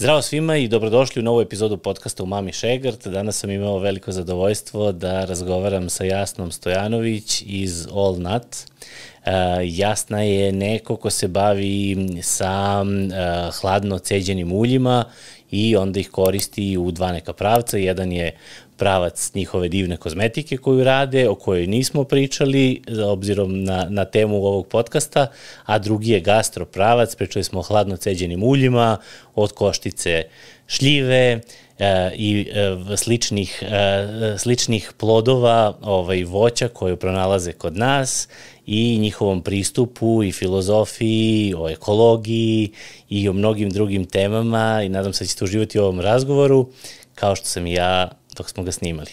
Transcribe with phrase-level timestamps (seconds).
[0.00, 3.06] Zdravo svima i dobrodošli u novu epizodu podcasta u Mami Šegart.
[3.06, 8.56] Danas sam imao veliko zadovoljstvo da razgovaram sa Jasnom Stojanović iz All Nut.
[8.56, 9.32] Uh,
[9.64, 15.04] Jasna je neko ko se bavi sa uh, hladno ceđenim uljima
[15.50, 17.78] i onda ih koristi u dva neka pravca.
[17.78, 18.36] Jedan je
[18.78, 24.66] pravac njihove divne kozmetike koju rade, o kojoj nismo pričali, obzirom na, na temu ovog
[24.66, 25.26] podcasta,
[25.64, 28.96] a drugi je gastropravac, pričali smo o hladno ceđenim uljima,
[29.34, 30.24] od koštice
[30.66, 31.40] šljive,
[31.78, 38.28] e, i e, sličnih, e, sličnih plodova ovaj, voća koje pronalaze kod nas
[38.66, 42.72] i njihovom pristupu i filozofiji, o ekologiji
[43.08, 46.68] i o mnogim drugim temama i nadam se da ćete uživati u ovom razgovoru.
[47.14, 49.10] Kao što sam i ja dok smo ga snimali.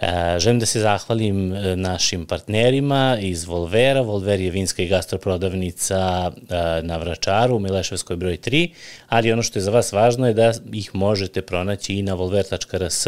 [0.00, 4.00] E, želim da se zahvalim e, našim partnerima iz Volvera.
[4.00, 8.70] Volver je vinska i gastroprodavnica e, na Vračaru u Mileševskoj broj 3,
[9.08, 13.06] ali ono što je za vas važno je da ih možete pronaći i na volver.rs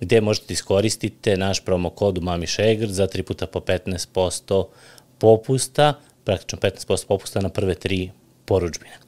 [0.00, 4.66] gde možete iskoristiti naš promo kod Mami Šegr za 3 puta po 15%
[5.18, 8.10] popusta, praktično 15% popusta na prve tri
[8.44, 8.98] poručbine.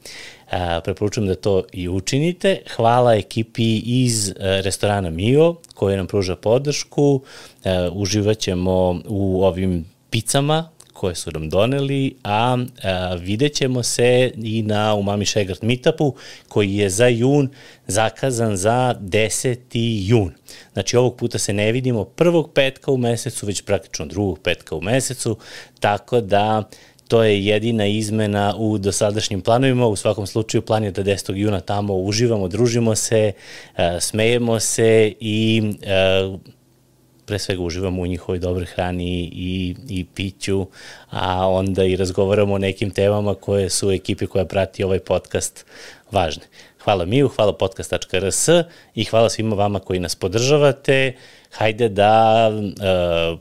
[0.51, 2.57] A, preporučujem da to i učinite.
[2.75, 7.21] Hvala ekipi iz restorana Mio koji nam pruža podršku.
[7.65, 14.31] A, uživat ćemo u ovim picama koje su nam doneli, a, a vidjet ćemo se
[14.37, 16.15] i na Umami Šegart meetupu
[16.47, 17.49] koji je za jun
[17.87, 19.57] zakazan za 10.
[20.07, 20.31] jun.
[20.73, 24.81] Znači ovog puta se ne vidimo prvog petka u mesecu, već praktično drugog petka u
[24.81, 25.37] mesecu,
[25.79, 26.69] tako da
[27.07, 29.87] To je jedina izmena u dosadašnjim planovima.
[29.87, 31.35] U svakom slučaju plan je da 10.
[31.35, 33.31] juna tamo uživamo, družimo se,
[33.77, 36.37] e, smejemo se i e,
[37.25, 40.67] pre svega uživamo u njihovoj dobroj hrani i, i piću,
[41.09, 45.65] a onda i razgovaramo o nekim temama koje su ekipi koja prati ovaj podcast
[46.11, 46.43] važne.
[46.83, 48.47] Hvala Miju, hvala podcast.rs
[48.95, 51.13] i hvala svima vama koji nas podržavate.
[51.51, 53.39] Hajde da uh,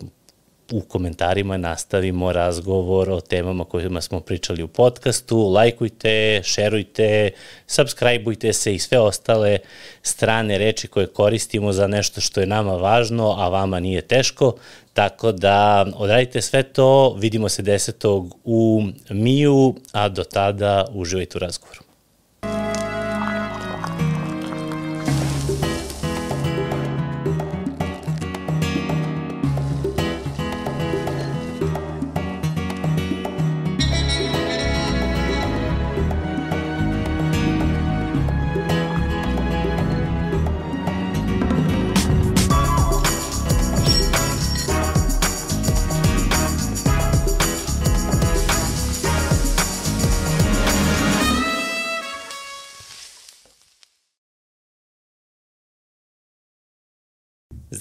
[0.73, 5.49] u komentarima nastavimo razgovor o temama kojima smo pričali u podcastu.
[5.49, 7.31] Lajkujte, šerujte,
[7.67, 9.59] subscribeujte se i sve ostale
[10.03, 14.55] strane reči koje koristimo za nešto što je nama važno, a vama nije teško.
[14.93, 18.31] Tako da odradite sve to, vidimo se 10.
[18.45, 21.86] u Miju, a do tada uživajte u razgovoru.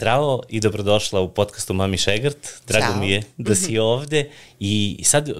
[0.05, 2.37] Zdravo i dobrodošla u podcastu Mami Šegart.
[2.67, 2.99] Drago Ćao.
[2.99, 4.29] mi je da si ovde
[4.59, 5.35] i sad, uh,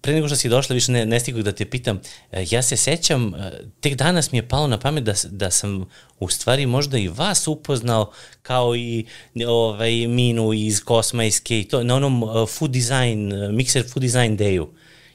[0.00, 2.76] pre nego što si došla, više ne, ne stigu da te pitam, uh, ja se
[2.76, 3.40] sećam, uh,
[3.80, 5.86] tek danas mi je palo na pamet da, da sam
[6.20, 9.04] u stvari možda i vas upoznao kao i
[9.46, 14.66] ovaj, Minu iz Kosmajske i to na onom food design, Mixer Food Design Dayu.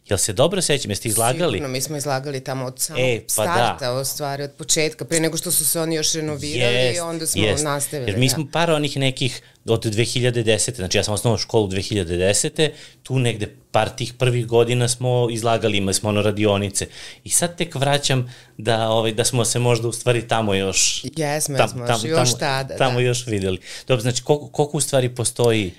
[0.10, 1.58] Jel se dobro sećam, jeste izlagali?
[1.58, 3.54] Sigurno, mi smo izlagali tamo od samog e, pa da.
[3.54, 3.92] starta, da.
[3.92, 7.44] o stvari, od početka, pre nego što su se oni još renovirali, jest, onda smo
[7.44, 7.64] jest.
[7.64, 8.12] nastavili.
[8.12, 8.34] Jer mi da.
[8.34, 10.76] smo par onih nekih od 2010.
[10.76, 12.70] Znači ja sam osnovao školu 2010.
[13.04, 16.88] Tu negde par tih prvih godina smo izlagali, imali smo ono radionice.
[17.24, 21.06] I sad tek vraćam da, ovaj, da smo se možda u stvari tamo još...
[21.18, 22.78] Jesmo, tam, jesmo, tam, još tamo, tada.
[22.78, 23.06] Tamo da.
[23.06, 23.60] još videli.
[23.88, 25.74] Dobro, znači koliko, koliko u stvari postoji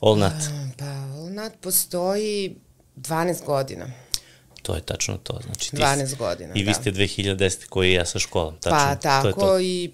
[0.00, 0.42] Olnat?
[0.78, 0.84] Pa,
[1.18, 2.56] Olnat postoji
[3.02, 3.86] 12 godina.
[4.62, 5.40] To je tačno to.
[5.44, 6.74] Znači, ti 12 godina, I vi da.
[6.74, 7.66] ste 2010.
[7.68, 8.54] koji ja sa školom.
[8.60, 9.60] Tačno, pa tako to to.
[9.60, 9.90] i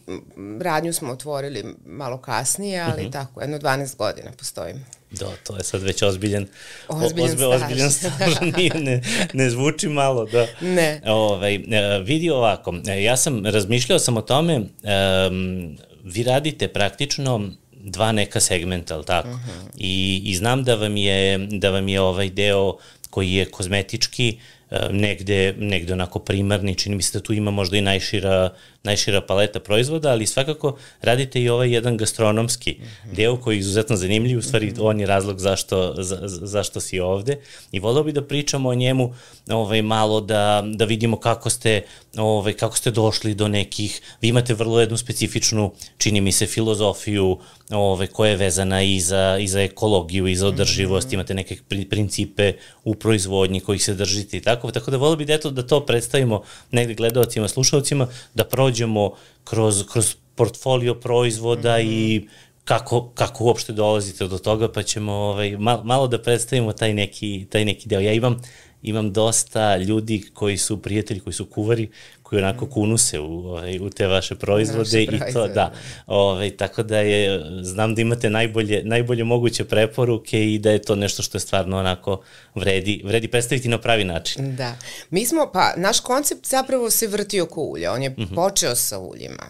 [0.61, 3.07] radnju smo otvorili malo kasnije, ali uh mhm.
[3.07, 3.13] -huh.
[3.13, 4.85] tako, jedno 12 godina postojim.
[5.11, 6.47] Da, to je sad već ozbiljen,
[6.89, 7.63] ozbiljen, ozbiljen, staž.
[7.63, 10.47] ozbiljen staž, nije, ne, ne zvuči malo, da.
[10.61, 11.01] Ne.
[11.07, 11.61] Ovaj, e,
[12.05, 17.51] vidi ovako, e, ja sam, razmišljao sam o tome, um, vi radite praktično
[17.85, 19.29] dva neka segmenta, ali tako?
[19.29, 19.51] Uh mhm.
[19.51, 19.71] -huh.
[19.77, 22.77] I, I znam da vam je, da vam je ovaj deo
[23.15, 24.27] koji je kozmetički,
[24.71, 28.51] e, negde, negde onako primarni, čini mi se da tu ima možda i najšira,
[28.85, 33.17] najšira paleta proizvoda, ali svakako radite i ovaj jedan gastronomski mm -hmm.
[33.17, 34.83] deo koji je izuzetno zanimljiv, u stvari mm -hmm.
[34.83, 37.39] on je razlog zašto, za, zašto si ovde
[37.73, 39.15] i voleo bi da pričamo o njemu
[39.51, 41.83] ovaj, malo da, da vidimo kako ste,
[42.17, 47.39] ovaj, kako ste došli do nekih, vi imate vrlo jednu specifičnu, čini mi se, filozofiju
[47.71, 51.15] ovaj, koja je vezana i za, i za ekologiju i za održivost, mm -hmm.
[51.15, 51.57] imate neke
[51.91, 52.53] principe
[52.85, 55.87] u proizvodnji kojih se držite i tako, tako da voleo bi da, eto, da to
[55.87, 61.91] predstavimo negde gledalcima, slušalcima, da prođe prođemo kroz, kroz portfolio proizvoda mm -hmm.
[61.91, 62.29] i
[62.65, 67.47] kako, kako uopšte dolazite do toga, pa ćemo ovaj, malo, malo da predstavimo taj neki,
[67.51, 68.01] taj neki deo.
[68.01, 68.37] Ja imam,
[68.83, 71.91] imam dosta ljudi koji su prijatelji, koji su kuvari,
[72.35, 75.73] koji onako kunu se u, ovaj, u te vaše proizvode i to, da.
[76.07, 80.97] Ovaj, tako da je, znam da imate najbolje, najbolje moguće preporuke i da je to
[80.97, 82.23] nešto što je stvarno onako
[82.55, 84.57] vredi, vredi predstaviti na pravi način.
[84.57, 84.77] Da.
[85.11, 87.93] Mi smo, pa, naš koncept zapravo se vrti oko ulja.
[87.93, 88.35] On je mm -hmm.
[88.35, 89.47] počeo sa uljima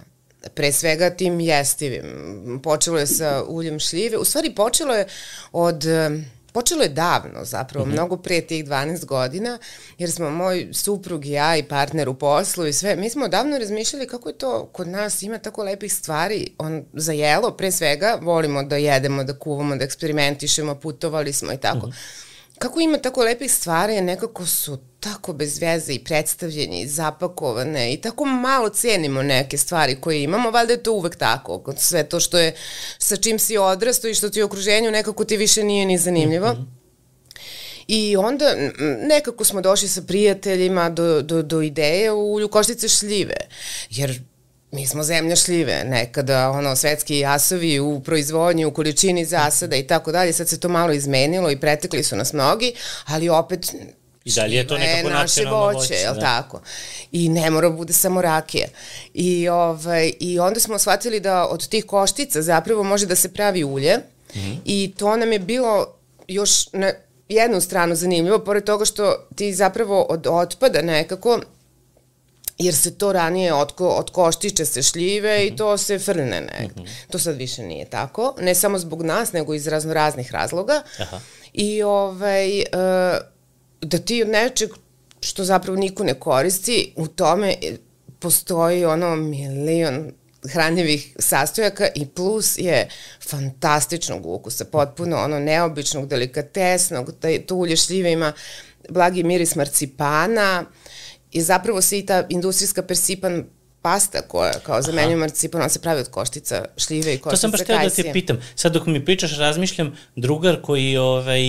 [0.55, 2.61] pre svega tim jestivim.
[2.63, 4.19] Počelo je sa uljem šljive.
[4.19, 5.07] U stvari počelo je
[5.53, 5.85] od
[6.55, 7.93] Počelo je davno zapravo, mm -hmm.
[7.93, 9.59] mnogo pre tih 12 godina,
[9.99, 13.59] jer smo moj suprug i ja i partner u poslu i sve, mi smo davno
[13.59, 18.19] razmišljali kako je to kod nas ima tako lepih stvari, on za jelo pre svega,
[18.23, 21.87] volimo da jedemo, da kuvamo, da eksperimentišemo, putovali smo i tako.
[21.87, 22.34] Mm -hmm
[22.65, 27.97] kako ima tako lepih stvari, nekako su tako bez veze i predstavljeni i zapakovane i
[27.97, 31.75] tako malo cenimo neke stvari koje imamo, valjda je to uvek tako.
[31.77, 32.55] Sve to što je
[32.99, 35.99] sa čim si odrasto i što ti je u okruženju nekako ti više nije ni
[35.99, 36.53] zanimljivo.
[36.53, 36.85] Mm -hmm.
[37.89, 38.55] I onda
[39.09, 43.37] nekako smo došli sa prijateljima do, do, do ideje u ulju koštice šljive,
[43.91, 44.21] jer
[44.75, 50.13] mi smo zemlja šljive, nekada ono svetski jasovi u proizvodnji, u količini zasada i tako
[50.13, 52.75] dalje, sad se to malo izmenilo i pretekli su nas mnogi,
[53.07, 53.75] ali opet
[54.25, 56.21] I dalje je to nekako naše voće, voće je da.
[56.21, 56.61] tako?
[57.13, 58.67] I ne mora bude samo rakija.
[59.15, 63.65] I, ovaj, I onda smo shvatili da od tih koštica zapravo može da se pravi
[63.65, 64.57] ulje mm -hmm.
[64.65, 65.87] i to nam je bilo
[66.29, 66.93] još na
[67.29, 71.41] jednu stranu zanimljivo, pored toga što ti zapravo od otpada nekako
[72.59, 75.47] jer se to ranije otko, otkoštiče se šljive mm -hmm.
[75.47, 75.57] i mhm.
[75.57, 76.81] to se frne negde.
[76.81, 77.11] Mm -hmm.
[77.11, 80.83] To sad više nije tako, ne samo zbog nas, nego iz razno raznih razloga.
[80.99, 81.21] Aha.
[81.53, 82.65] I ovaj, uh,
[83.81, 84.71] da ti od nečeg
[85.21, 87.55] što zapravo niko ne koristi, u tome
[88.19, 90.13] postoji ono milion
[90.53, 92.89] hranjivih sastojaka i plus je
[93.29, 97.13] fantastičnog ukusa, potpuno ono neobičnog, delikatesnog,
[97.47, 98.33] to ulje šljive ima
[98.89, 100.84] blagi miris marcipana, uh,
[101.35, 103.45] I zapravo se i ta industrijska persipan
[103.85, 107.51] pasta koja kao zamenju marcipon, ona se pravi od koštica šljive i koštica To sam
[107.51, 108.39] baš htio da te pitam.
[108.55, 111.43] Sad dok mi pričaš, razmišljam, drugar koji, ovaj,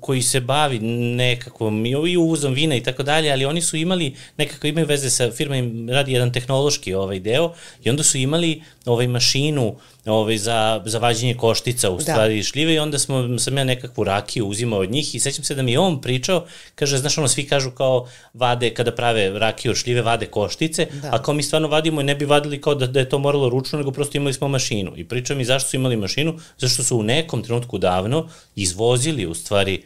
[0.00, 4.66] koji se bavi nekakvom i uvozom vina i tako dalje, ali oni su imali, nekako
[4.66, 7.52] imaju veze sa firma im radi jedan tehnološki ovaj deo
[7.84, 12.02] i onda su imali ovaj mašinu ovaj, za, za vađenje koštica u da.
[12.02, 15.54] stvari šljive i onda smo, sam ja nekakvu rakiju uzimao od njih i sećam se
[15.54, 19.70] da mi je on pričao, kaže, znaš ono, svi kažu kao vade, kada prave rakiju
[19.70, 21.08] od šljive, vade koštice, da.
[21.12, 23.48] a kao mi stvarno vadimo i ne bi vadili kao da, da je to moralo
[23.48, 24.92] ručno, nego prosto imali smo mašinu.
[24.96, 29.34] I pričao mi zašto su imali mašinu, zašto su u nekom trenutku davno izvozili u
[29.34, 29.82] stvari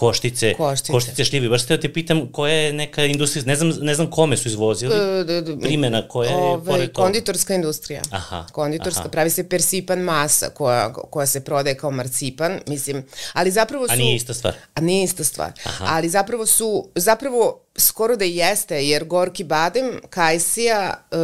[0.00, 1.48] koštice, koštice, koštice šljivi.
[1.48, 4.48] Baš te da te pitam koja je neka industrija, ne znam, ne znam kome su
[4.48, 7.04] izvozili, uh, primena koja je ovaj, pored toga.
[7.04, 8.02] Konditorska industrija.
[8.10, 8.46] Aha.
[8.52, 9.08] Konditorska, aha.
[9.08, 13.92] pravi se persipan masa koja, koja se prodaje kao marcipan, mislim, ali zapravo su...
[13.92, 14.54] A nije ista stvar.
[14.74, 15.52] A nije ista stvar.
[15.64, 15.84] Aha.
[15.88, 21.16] Ali zapravo su, zapravo skoro da jeste, jer gorki badem, kajsija, e,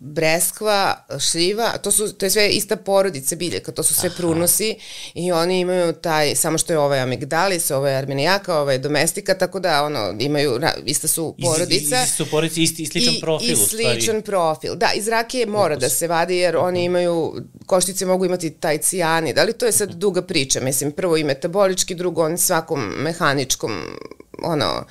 [0.00, 4.16] breskva, šljiva, to, su, to je sve ista porodica biljaka, to su sve Aha.
[4.16, 4.76] prunosi
[5.14, 9.84] i oni imaju taj, samo što je ovaj amigdalis, ovaj armenijaka, ovaj domestika, tako da
[9.84, 12.02] ono, imaju, ista su porodica.
[12.02, 13.52] Isti su porodice, isti, i sličan profil.
[13.52, 15.82] I sličan profil, da, iz rakije mora Okus.
[15.82, 17.34] da se vadi, jer oni imaju,
[17.66, 21.24] koštice mogu imati taj cijani, da li to je sad duga priča, mislim, prvo i
[21.24, 23.98] metabolički, drugo on svakom mehaničkom,
[24.42, 24.84] ono,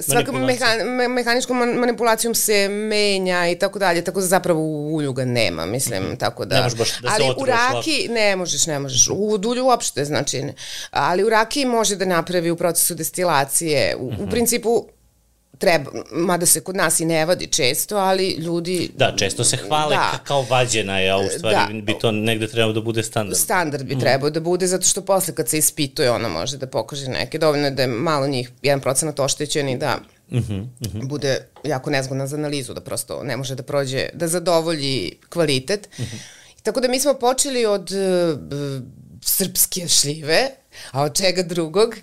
[0.00, 5.12] svakom mehan, me, mehaničkom manipulacijom se menja i tako dalje, tako da zapravo u ulju
[5.12, 6.18] ga nema, mislim, mm -hmm.
[6.18, 6.56] tako da...
[6.56, 8.14] Ne možeš baš da ali se u raki, lako.
[8.14, 10.54] ne možeš, ne možeš, u dulju uopšte, znači, ne.
[10.90, 14.18] ali u raki može da napravi u procesu destilacije, u, mm -hmm.
[14.18, 14.30] u mhm.
[14.30, 14.86] principu
[15.58, 18.90] treba, mada se kod nas i ne vadi često, ali ljudi...
[18.96, 22.48] Da, često se hvale da, kao vađena je, a u stvari da, bi to negde
[22.48, 23.38] trebalo da bude standard.
[23.38, 24.00] Standard bi mm.
[24.00, 27.70] trebao da bude, zato što posle kad se ispituje ona može da pokaže neke, dovoljno
[27.70, 29.98] da je malo njih, 1% oštećen i da
[30.30, 31.08] Mm -hmm, mm -hmm.
[31.08, 35.88] bude jako nezgodna za analizu, da prosto ne može da prođe, da zadovolji kvalitet.
[35.98, 36.18] Mm -hmm.
[36.62, 38.82] Tako da mi smo počeli od uh,
[39.22, 40.50] srpske šljive,
[40.90, 41.94] a od čega drugog.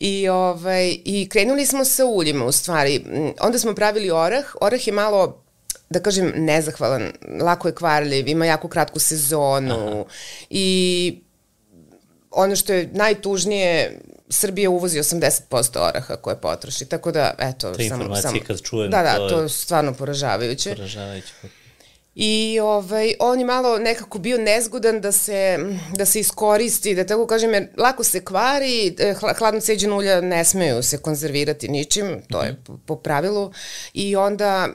[0.00, 3.04] I, ovaj, I krenuli smo sa uljima u stvari.
[3.40, 4.44] Onda smo pravili orah.
[4.60, 5.44] Orah je malo
[5.90, 10.04] da kažem, nezahvalan, lako je kvarljiv, ima jako kratku sezonu Aha.
[10.50, 11.18] i
[12.30, 18.02] ono što je najtužnije, Srbija uvozi 80% oraha koje potroši, tako da, eto, Te samo...
[18.02, 18.90] Informacije kad čujem...
[18.90, 20.74] Da, da, to, to je stvarno poražavajuće.
[20.74, 21.32] Poražavajuće.
[22.20, 25.58] I ovaj, on je malo nekako bio nezgodan da se,
[25.94, 30.44] da se iskoristi, da tako kažem, jer lako se kvari, e, hladno ceđeno ulja ne
[30.44, 33.52] smeju se konzervirati ničim, to je po, po pravilu,
[33.94, 34.68] i onda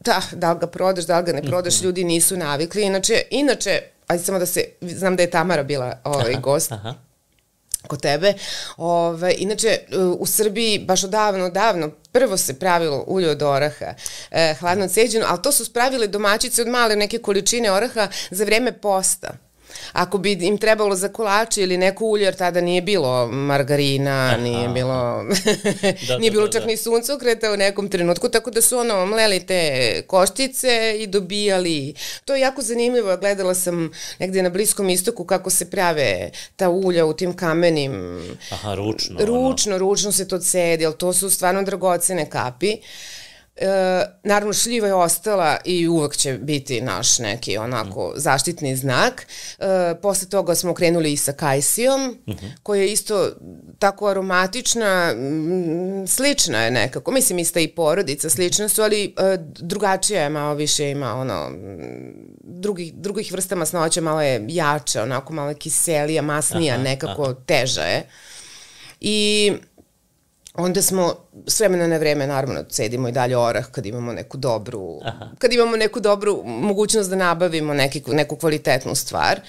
[0.00, 1.84] da, da li ga prodaš, da li ga ne prodaš, -hmm.
[1.84, 2.82] ljudi nisu navikli.
[2.82, 6.94] Inače, inače, ajde samo da se, znam da je Tamara bila ovaj aha, gost, aha
[7.86, 8.34] kod tebe.
[8.76, 9.78] Ove, inače,
[10.18, 13.94] u Srbiji baš odavno, davno, prvo se pravilo ulje od oraha,
[14.30, 18.72] e, hladno ceđeno, ali to su spravile domaćice od male neke količine oraha za vreme
[18.72, 19.45] posta
[19.92, 24.36] ako bi im trebalo za kolače ili neko ulje, jer tada nije bilo margarina, Aha.
[24.36, 25.24] nije bilo,
[26.08, 26.66] da, nije da, bilo da, čak da.
[26.66, 31.94] ni suncokreta u nekom trenutku, tako da su ono mleli te koštice i dobijali.
[32.24, 37.06] To je jako zanimljivo, gledala sam negde na Bliskom istoku kako se prave ta ulja
[37.06, 38.22] u tim kamenim.
[38.50, 39.16] Aha, ručno.
[39.20, 39.78] Ručno, ono.
[39.78, 42.72] ručno se to cedi, ali to su stvarno dragocene kapi.
[42.72, 43.15] Uh,
[43.56, 43.66] E,
[44.22, 48.20] naravno šljiva je ostala i uvek će biti naš neki onako mm.
[48.20, 49.26] zaštitni znak.
[49.58, 52.50] E, posle toga smo krenuli i sa kajsijom, mm -hmm.
[52.62, 53.32] koja je isto
[53.78, 57.10] tako aromatična, m, slična je nekako.
[57.10, 61.50] Mislim, ista i porodica, slična su, ali e, drugačija je malo više, ima ono,
[62.40, 67.34] drugih, drugih vrsta masnoća, malo je jača, onako malo je kiselija, masnija, aha, nekako aha.
[67.46, 68.08] teža je.
[69.00, 69.52] I
[70.58, 71.14] onda smo
[71.46, 75.30] s vremena na vreme naravno cedimo i dalje orah kad imamo neku dobru, Aha.
[75.38, 79.40] kad imamo neku dobru mogućnost da nabavimo neki, neku kvalitetnu stvar.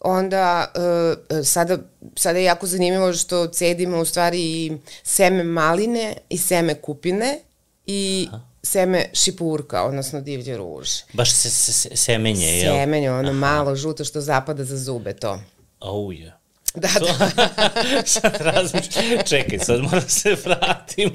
[0.00, 1.78] Onda uh, sada,
[2.16, 4.72] sada je jako zanimljivo što cedimo u stvari i
[5.02, 7.38] seme maline i seme kupine
[7.86, 11.04] i Aha seme šipurka, odnosno divlje ruže.
[11.12, 12.74] Baš se, se, semenje, jel?
[12.74, 13.38] Semenje, ono Aha.
[13.38, 15.40] malo žuto što zapada za zube, to.
[15.80, 16.37] Oh, yeah.
[16.82, 18.02] Da, da.
[18.06, 21.10] sad razmišljam, čekaj, sad moram da se vratim.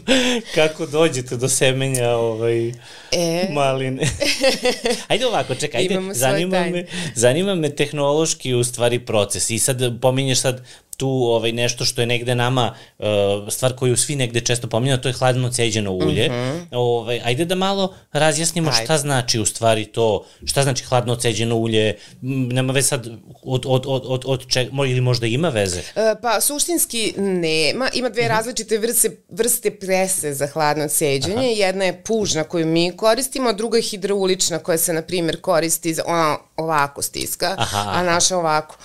[0.55, 2.67] Kako dođete do semenja ovaj,
[3.11, 3.47] e...
[3.51, 4.07] maline.
[5.07, 9.49] ajde ovako, čekaj, ajde, zanima me, zanima me tehnološki u stvari proces.
[9.49, 10.65] I sad pominješ sad
[10.97, 13.05] tu ovaj, nešto što je negde nama, uh,
[13.49, 16.29] stvar koju svi negde često pominjaju, to je hladno ceđeno ulje.
[16.29, 16.65] Mm -hmm.
[16.71, 18.85] ovaj, ajde da malo razjasnimo ajde.
[18.85, 23.07] šta znači u stvari to, šta znači hladno ceđeno ulje, nema veze sad
[23.43, 25.79] od, od, od, od, od čeg, ili možda ima veze?
[25.79, 28.29] E, pa suštinski nema, ima dve mm -hmm.
[28.29, 31.43] različite vrste, vrste prese za hladno ceđenje, Aha.
[31.43, 35.93] jedna je pužna koju mi koristimo, a druga je hidraulična koja se na primjer koristi
[35.93, 38.75] za, ona ovako stiska, aha, a naša ovako.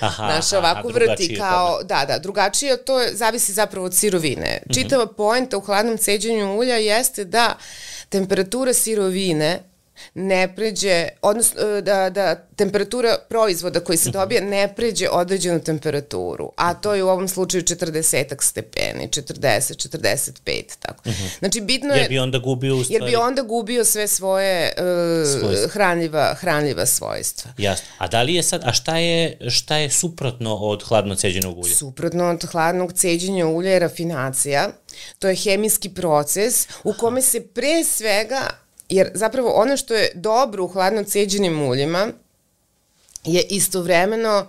[0.00, 4.62] Aha, Znaš, ovako aha, vrti kao, da, da, drugačije, to je, zavisi zapravo od sirovine.
[4.74, 5.16] Čitava mm -hmm.
[5.16, 7.56] poenta u hladnom ceđenju ulja jeste da
[8.08, 9.62] temperatura sirovine
[10.14, 16.52] ne pređe, odnosno e, da, da temperatura proizvoda koji se dobija ne pređe određenu temperaturu,
[16.56, 21.02] a to je u ovom slučaju 40 stepeni, 40, 45, tako.
[21.04, 21.24] Uh mhm.
[21.24, 21.38] -huh.
[21.38, 22.00] Znači, bitno je...
[22.00, 23.04] Jer bi onda gubio u stvari...
[23.04, 27.50] Jer bi onda gubio sve svoje uh, hranljiva, hranljiva svojstva.
[27.58, 27.86] Jasno.
[27.98, 31.74] A da li je sad, a šta je, šta je suprotno od hladno ceđenog ulja?
[31.74, 34.68] Suprotno od hladnog ceđenja ulja je rafinacija.
[35.18, 40.64] To je hemijski proces u kome se pre svega Jer zapravo ono što je dobro
[40.64, 42.08] u hladno ceđenim uljima
[43.24, 44.46] je istovremeno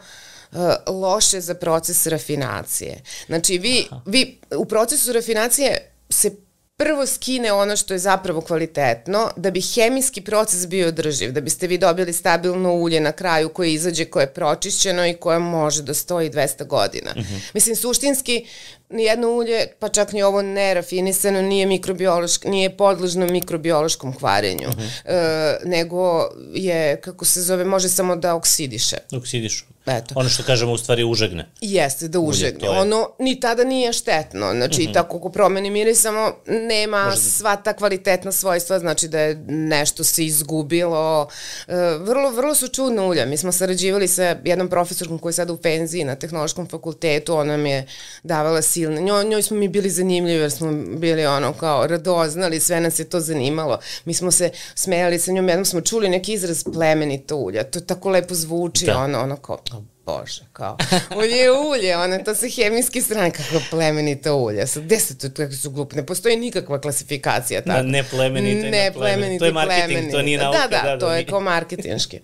[0.51, 3.01] uh, loše za proces rafinacije.
[3.25, 6.31] Znači vi, vi u procesu rafinacije se
[6.77, 11.67] prvo skine ono što je zapravo kvalitetno, da bi hemijski proces bio održiv, da biste
[11.67, 15.93] vi dobili stabilno ulje na kraju koje izađe, koje je pročišćeno i koje može da
[15.93, 17.11] stoji 200 godina.
[17.15, 17.33] Uh mhm.
[17.33, 17.51] -huh.
[17.53, 18.45] Mislim, suštinski,
[18.89, 24.89] nijedno ulje, pa čak ni ovo nerafinisano, nije mikrobiološko, nije podložno mikrobiološkom kvarenju, uh -huh.
[25.05, 28.97] e, nego je, kako se zove, može samo da oksidiše.
[29.17, 29.65] Oksidišu.
[29.85, 30.15] Eto.
[30.17, 31.45] Ono što kažemo u stvari užegne.
[31.61, 32.69] Jeste, da užegne.
[32.69, 32.81] Ulje, je...
[32.81, 34.51] Ono ni tada nije štetno.
[34.51, 34.93] Znači, mm -hmm.
[34.93, 37.21] tako ko promeni miris, samo nema Možda...
[37.21, 41.27] sva ta kvalitetna svojstva, znači da je nešto se izgubilo.
[41.67, 43.25] E, vrlo, vrlo su čudne ulja.
[43.25, 47.55] Mi smo sarađivali sa jednom profesorkom koja je sada u penziji na tehnološkom fakultetu, ona
[47.57, 47.87] nam je
[48.23, 49.01] davala silne.
[49.01, 53.09] Njoj, njoj smo mi bili zanimljivi jer smo bili ono kao radoznali, sve nas je
[53.09, 53.79] to zanimalo.
[54.05, 57.63] Mi smo se smejali sa njom, jednom smo čuli neki izraz plemenito ulja.
[57.63, 58.97] To tako lepo zvuči, da.
[58.97, 59.57] ono, ono kao
[60.05, 60.77] bože, kao,
[61.19, 64.67] ulje je ulje, ono, to se hemijski strane, kako plemenito ulje.
[64.67, 67.77] Sad, gde se to, kako su glup, ne postoji nikakva klasifikacija tako.
[67.77, 69.39] Da, ne plemenito ne plemenito.
[69.39, 70.17] To je marketing, plemenito.
[70.17, 70.59] to nije nauka.
[70.59, 72.19] Da, da, da, to da, je kao marketinški.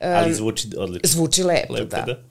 [0.00, 1.08] Um, Ali zvuči odlično.
[1.08, 2.02] Zvuči lepo, lepo da.
[2.02, 2.22] da.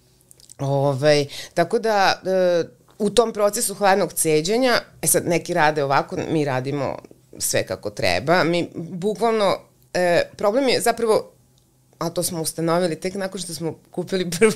[0.60, 6.46] Ovaj, tako da, uh, u tom procesu hladnog ceđenja, e sad neki rade ovako, mi
[6.46, 6.98] radimo
[7.38, 8.44] sve kako treba.
[8.44, 9.60] Mi bukvalno,
[9.94, 11.32] e, problem je zapravo,
[11.98, 14.52] a to smo ustanovili tek nakon što smo kupili prvu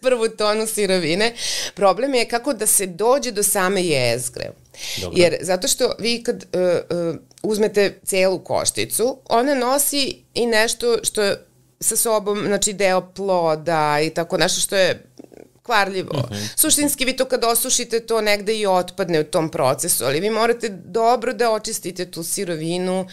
[0.00, 1.34] prvu tonu sirovine.
[1.74, 4.50] Problem je kako da se dođe do same jezgre.
[5.00, 5.18] Dobro.
[5.18, 6.60] Jer zato što vi kad uh,
[6.98, 11.46] uh, uzmete celu košticu, ona nosi i nešto što je
[11.80, 15.05] sa sobom, znači deo ploda i tako nešto što je
[15.66, 16.12] kvarljivo.
[16.12, 16.34] Mhm.
[16.34, 16.48] -huh.
[16.56, 20.68] Suštinski vi to kad osušite to negde i otpadne u tom procesu, ali vi morate
[20.68, 23.06] dobro da očistite tu sirovinu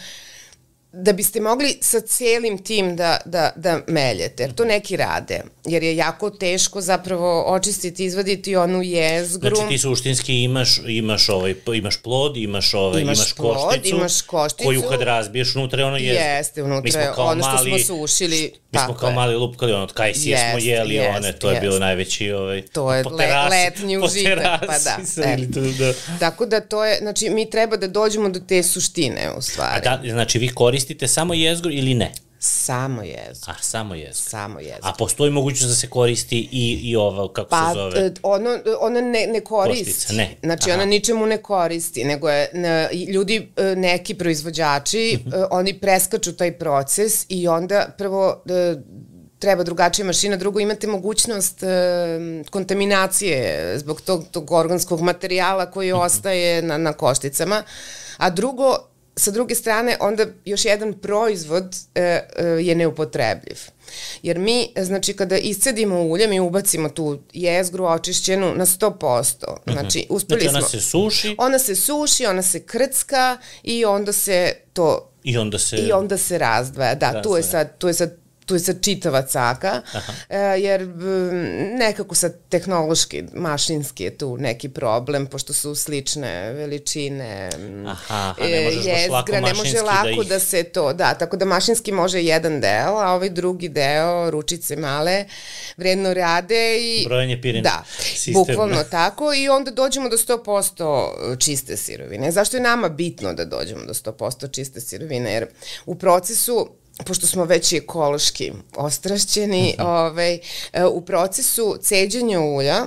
[0.96, 5.82] da biste mogli sa celim tim da, da, da meljete, jer to neki rade, jer
[5.82, 9.56] je jako teško zapravo očistiti, izvaditi onu jezgru.
[9.56, 14.20] Znači ti suštinski imaš, imaš, ovaj, imaš plod, imaš, ovaj, imaš, imaš plod, košticu, imaš
[14.20, 16.24] košticu, koju kad razbiješ unutra je ono jezgru.
[16.24, 18.52] Jeste, unutra je ono što mali, smo sušili.
[18.72, 19.14] Mi smo kao je.
[19.14, 21.54] mali lupkali, ono, od kajsije jest, smo jeli jest, one, to jest.
[21.54, 24.96] je bilo najveći ovaj, To je le, letnji užitak, pa da.
[25.22, 25.36] E.
[25.54, 25.92] Tu, da.
[26.18, 29.88] Tako da to je, znači mi treba da dođemo do te suštine u stvari.
[29.88, 32.12] A da, znači vi koristite samo jezgru ili ne?
[32.38, 33.52] Samo jezgru.
[33.52, 34.30] A, samo jezgru.
[34.30, 34.80] Samo jezgru.
[34.82, 38.14] A postoji mogućnost da se koristi i, i ova, kako pa, se zove?
[38.14, 39.84] Pa, ono, ona ne, ne koristi.
[39.84, 40.36] Kostica, ne.
[40.42, 40.78] Znači, Aha.
[40.78, 45.42] ona ničemu ne koristi, nego je, ne, ljudi, e, neki proizvođači, uh mhm.
[45.50, 48.42] oni preskaču taj proces i onda prvo
[49.44, 51.66] treba drugačija mašina, drugo imate mogućnost e,
[52.50, 56.00] kontaminacije zbog tog, tog organskog materijala koji mhm.
[56.00, 57.62] ostaje na, na košticama,
[58.16, 58.76] a drugo,
[59.16, 63.58] sa druge strane, onda još jedan proizvod e, e, je neupotrebljiv.
[64.22, 69.34] Jer mi, znači, kada iscedimo ulje, mi ubacimo tu jezgru očišćenu na 100%.
[69.66, 69.78] Mhm.
[69.78, 71.34] Znači, uspeli znači, ona se suši.
[71.38, 75.76] Ona se suši, ona se krcka i onda se to I onda se...
[75.76, 76.94] I onda se razdvaja.
[76.94, 77.22] Da, razdvaja.
[77.22, 79.82] tu je sad, tu je sad tu je sad čitava caka,
[80.28, 80.88] e, jer
[81.78, 87.50] nekako sad tehnološki, mašinski je tu neki problem, pošto su slične veličine
[87.86, 90.28] Aha, a ne možeš jezgra, baš lako ne može lako da, ih...
[90.28, 94.76] da se to, da, tako da mašinski može jedan deo, a ovaj drugi deo, ručice
[94.76, 95.24] male,
[95.76, 97.04] vredno rade i...
[97.06, 97.62] Brojanje pirina.
[97.62, 98.34] Da, sistem.
[98.34, 102.32] bukvalno tako i onda dođemo do 100% čiste sirovine.
[102.32, 105.32] Zašto je nama bitno da dođemo do 100% čiste sirovine?
[105.32, 105.46] Jer
[105.86, 106.68] u procesu
[107.06, 109.88] pošto smo već ekološki ostrašćeni, uh mhm.
[109.88, 110.10] -huh.
[110.10, 110.38] ovaj,
[110.72, 112.86] e, u procesu ceđenja ulja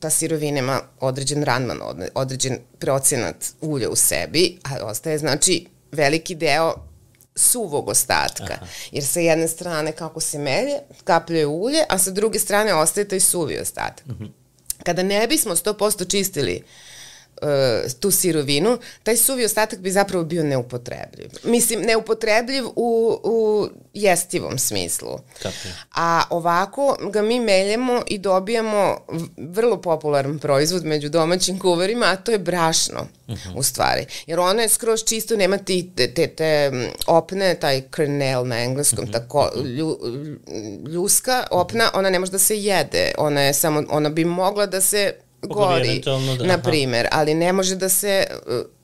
[0.00, 1.78] ta sirovina ima određen ranman,
[2.14, 6.74] određen procenat ulja u sebi, a ostaje znači veliki deo
[7.36, 8.54] suvog ostatka.
[8.54, 8.66] Aha.
[8.92, 13.20] Jer sa jedne strane kako se melje, kapljuje ulje, a sa druge strane ostaje taj
[13.20, 14.06] suvi ostatak.
[14.06, 14.24] Uh mhm.
[14.24, 14.30] -huh.
[14.82, 16.87] Kada ne bismo 100% čistili uh,
[17.42, 21.30] uh, tu sirovinu, taj suvi ostatak bi zapravo bio neupotrebljiv.
[21.44, 25.18] Mislim, neupotrebljiv u, u jestivom smislu.
[25.94, 28.98] A ovako ga mi meljemo i dobijamo
[29.36, 33.48] vrlo popularan proizvod među domaćim kuvarima, a to je brašno, uh mhm.
[33.48, 33.58] -huh.
[33.58, 34.06] u stvari.
[34.26, 36.70] Jer ono je skroz čisto, nema ti te, te, te
[37.06, 39.12] opne, taj kernel na engleskom, uh mhm.
[39.16, 39.20] -huh.
[39.20, 39.98] tako lju,
[40.88, 43.12] ljuska opna, ona ne može da se jede.
[43.18, 46.00] Ona je samo, ona bi mogla da se gori,
[46.38, 48.26] da, na primer, ali ne može da se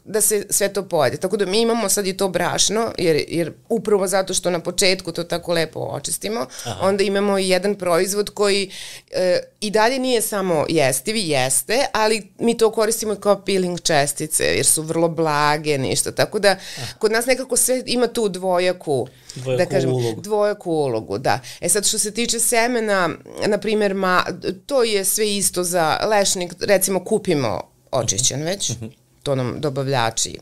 [0.04, 1.16] da se sve to pojede.
[1.16, 5.12] Tako da mi imamo sad i to brašno, jer, jer upravo zato što na početku
[5.12, 6.86] to tako lepo očistimo, Aha.
[6.86, 8.70] onda imamo i jedan proizvod koji
[9.10, 14.66] e, i dalje nije samo jestivi, jeste, ali mi to koristimo kao peeling čestice, jer
[14.66, 16.12] su vrlo blage, ništa.
[16.12, 16.92] Tako da Aha.
[16.98, 20.20] kod nas nekako sve ima tu dvojaku, dvojaku da kažem, ulogu.
[20.20, 21.40] dvojaku ulogu, da.
[21.60, 23.10] E sad što se tiče semena,
[23.46, 24.24] na primjer, ma,
[24.66, 28.84] to je sve isto za lešnik, recimo kupimo očišćen već, uh mhm.
[28.84, 30.38] -huh to nam dobavljači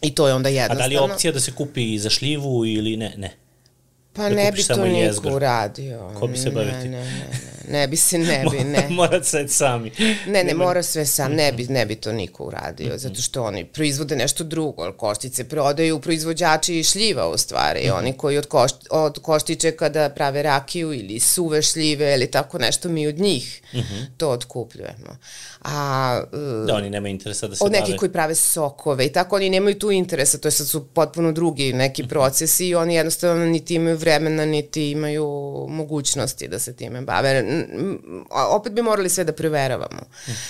[0.00, 0.80] I to je onda jednostavno.
[0.80, 3.14] A da li je opcija da se kupi za šljivu ili ne?
[3.16, 3.34] Ne.
[4.12, 6.10] Pa da ne bi to niko uradio.
[6.20, 6.88] Ko bi se baviti?
[6.88, 7.28] Ne, ne, ne,
[7.68, 8.86] ne, ne bi se, ne bi, ne.
[8.90, 9.92] mora sve sami.
[10.26, 12.98] Ne, ne, mora sve sam, ne bi, ne bi to niko uradio, mhm.
[12.98, 17.98] zato što oni proizvode nešto drugo, ali koštice prodaju proizvođači šljiva u stvari, -hmm.
[17.98, 22.88] oni koji od, košt, od koštiče kada prave rakiju ili suve šljive ili tako nešto,
[22.88, 23.62] mi od njih
[24.16, 25.16] to otkupljujemo.
[25.62, 26.22] A,
[26.66, 29.78] da, oni nemaju interesa da se od nekih koji prave sokove i tako, oni nemaju
[29.78, 32.08] tu interesa, to je sad su potpuno drugi neki mhm.
[32.08, 35.26] procesi i oni jednostavno niti imaju vremena, niti imaju
[35.68, 37.44] mogućnosti da se time bave.
[38.50, 40.02] Opet bi morali sve da preveravamo,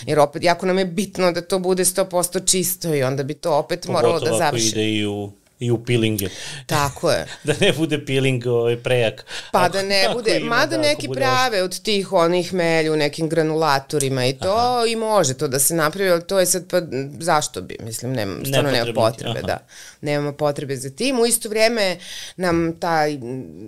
[0.06, 3.56] jer opet jako nam je bitno da to bude 100% čisto i onda bi to
[3.56, 4.64] opet Pogotovo moralo da završi.
[4.64, 6.28] Pogotovo ako ide i u i u pilinge.
[6.66, 7.26] Tako je.
[7.44, 9.24] da ne bude piling ovaj, prejak.
[9.52, 13.28] Pa ako, da ne bude, ima, mada da, neki prave od tih onih melju nekim
[13.28, 14.86] granulatorima i to Aha.
[14.86, 16.80] i može to da se napravi, ali to je sad pa
[17.20, 19.46] zašto bi, mislim, nema, stvarno nema potrebe, Aha.
[19.46, 19.58] da.
[20.00, 21.20] Nemamo potrebe za tim.
[21.20, 21.96] U isto vrijeme
[22.36, 23.02] nam ta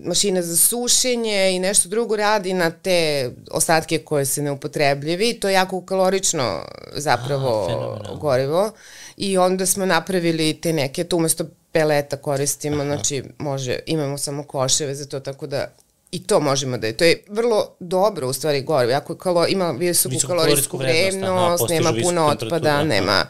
[0.05, 5.35] mašina za sušenje i nešto drugo radi na te ostatke koje se ne upotrebljivi.
[5.41, 6.63] To je jako kalorično
[6.95, 7.69] zapravo
[8.01, 8.73] Aha, gorivo
[9.17, 14.95] i onda smo napravili te neke, to umesto peleta koristimo, znači može, imamo samo koševe
[14.95, 15.69] za to, tako da
[16.11, 19.71] I to možemo da je, to je vrlo dobro u stvari gore, jako kalo, ima
[19.71, 23.27] visoku kalorijsku vrednost, nema puno otpada, nema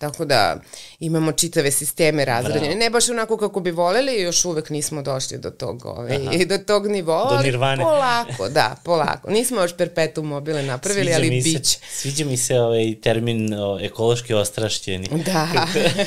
[0.00, 0.56] Tako da
[1.00, 2.74] imamo čitave sisteme razrednjene.
[2.74, 6.58] Ne baš onako kako bi voleli, još uvek nismo došli do tog, ove, i do
[6.58, 7.36] tog nivoa.
[7.36, 7.84] Do nirvane.
[7.84, 9.30] Polako, da, polako.
[9.30, 11.60] Nismo još perpetuum mobile napravili, sviđa ali biće.
[11.62, 15.08] Se, sviđa mi se ovaj termin o, ekološki ostrašćeni.
[15.24, 15.48] Da.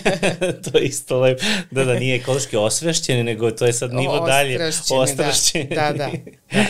[0.64, 1.42] to je isto lep.
[1.72, 4.72] Da, da, nije ekološki osvešćeni, nego to je sad nivo dalje.
[4.92, 5.76] Ostrašćeni.
[5.76, 5.98] Da, da.
[5.98, 6.12] da.
[6.52, 6.66] Da.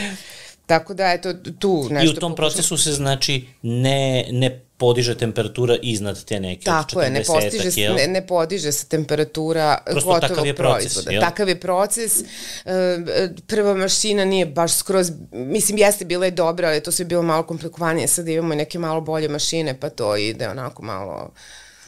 [0.65, 2.13] Tako da, eto, tu nešto...
[2.13, 7.10] I u tom procesu se, znači, ne, ne podiže temperatura iznad te neke Tako je,
[7.10, 7.95] ne, postiže, jel?
[7.95, 11.12] ne, ne podiže se temperatura Prosto gotovog takav je proces, proizvoda.
[11.12, 11.21] Jel?
[11.21, 12.19] Takav je proces.
[12.65, 17.21] E, prva mašina nije baš skroz, mislim, jeste bila je dobra, ali to sve bilo
[17.21, 18.08] malo komplikovanije.
[18.08, 21.32] Sad imamo neke malo bolje mašine, pa to ide onako malo...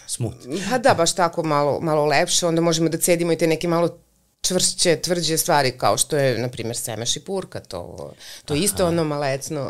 [0.08, 0.36] Smut.
[0.70, 2.46] Pa da, baš tako malo, malo lepše.
[2.46, 3.98] Onda možemo da cedimo i te neke malo
[4.46, 8.14] čvršće, tvrđe stvari kao što je, na primjer, semeš i purka, to,
[8.46, 9.70] to je isto ono malecno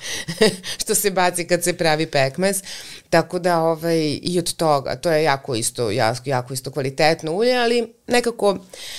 [0.82, 2.62] što se baci kad se pravi pekmez.
[3.10, 7.56] Tako da, ovaj, i od toga, to je jako isto, jako, jako isto kvalitetno ulje,
[7.56, 8.58] ali nekako,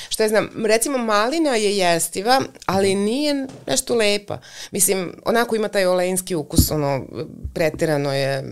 [0.09, 4.39] šta je znam, recimo malina je jestiva, ali nije nešto lepa.
[4.71, 7.05] Mislim, onako ima taj olejnski ukus, ono,
[7.53, 8.43] preterano je,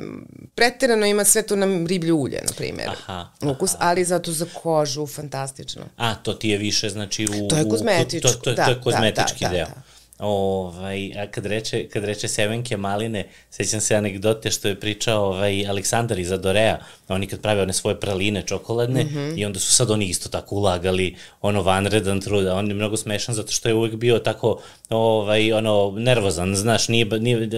[0.55, 2.89] preterano ima sve to na riblju ulje, na primjer.
[2.89, 3.89] Aha, ukus, aha.
[3.89, 5.83] ali zato za kožu fantastično.
[5.97, 7.47] A, to ti je više, znači, u...
[7.47, 9.65] To je kozmetičko, to, to, to, da, to je kozmetički da, da, deo.
[9.65, 9.88] Da, da.
[10.19, 15.67] Ovaj, a kad reče, kad reče semenke maline, sećam se anegdote što je pričao ovaj,
[15.67, 19.39] Aleksandar iz Adorea, oni kad prave one svoje praline čokoladne mm -hmm.
[19.39, 22.97] i onda su sad oni isto tako ulagali ono vanredan trud, a on je mnogo
[22.97, 27.49] smešan zato što je uvek bio tako ovaj, ono, nervozan, znaš, nije, nije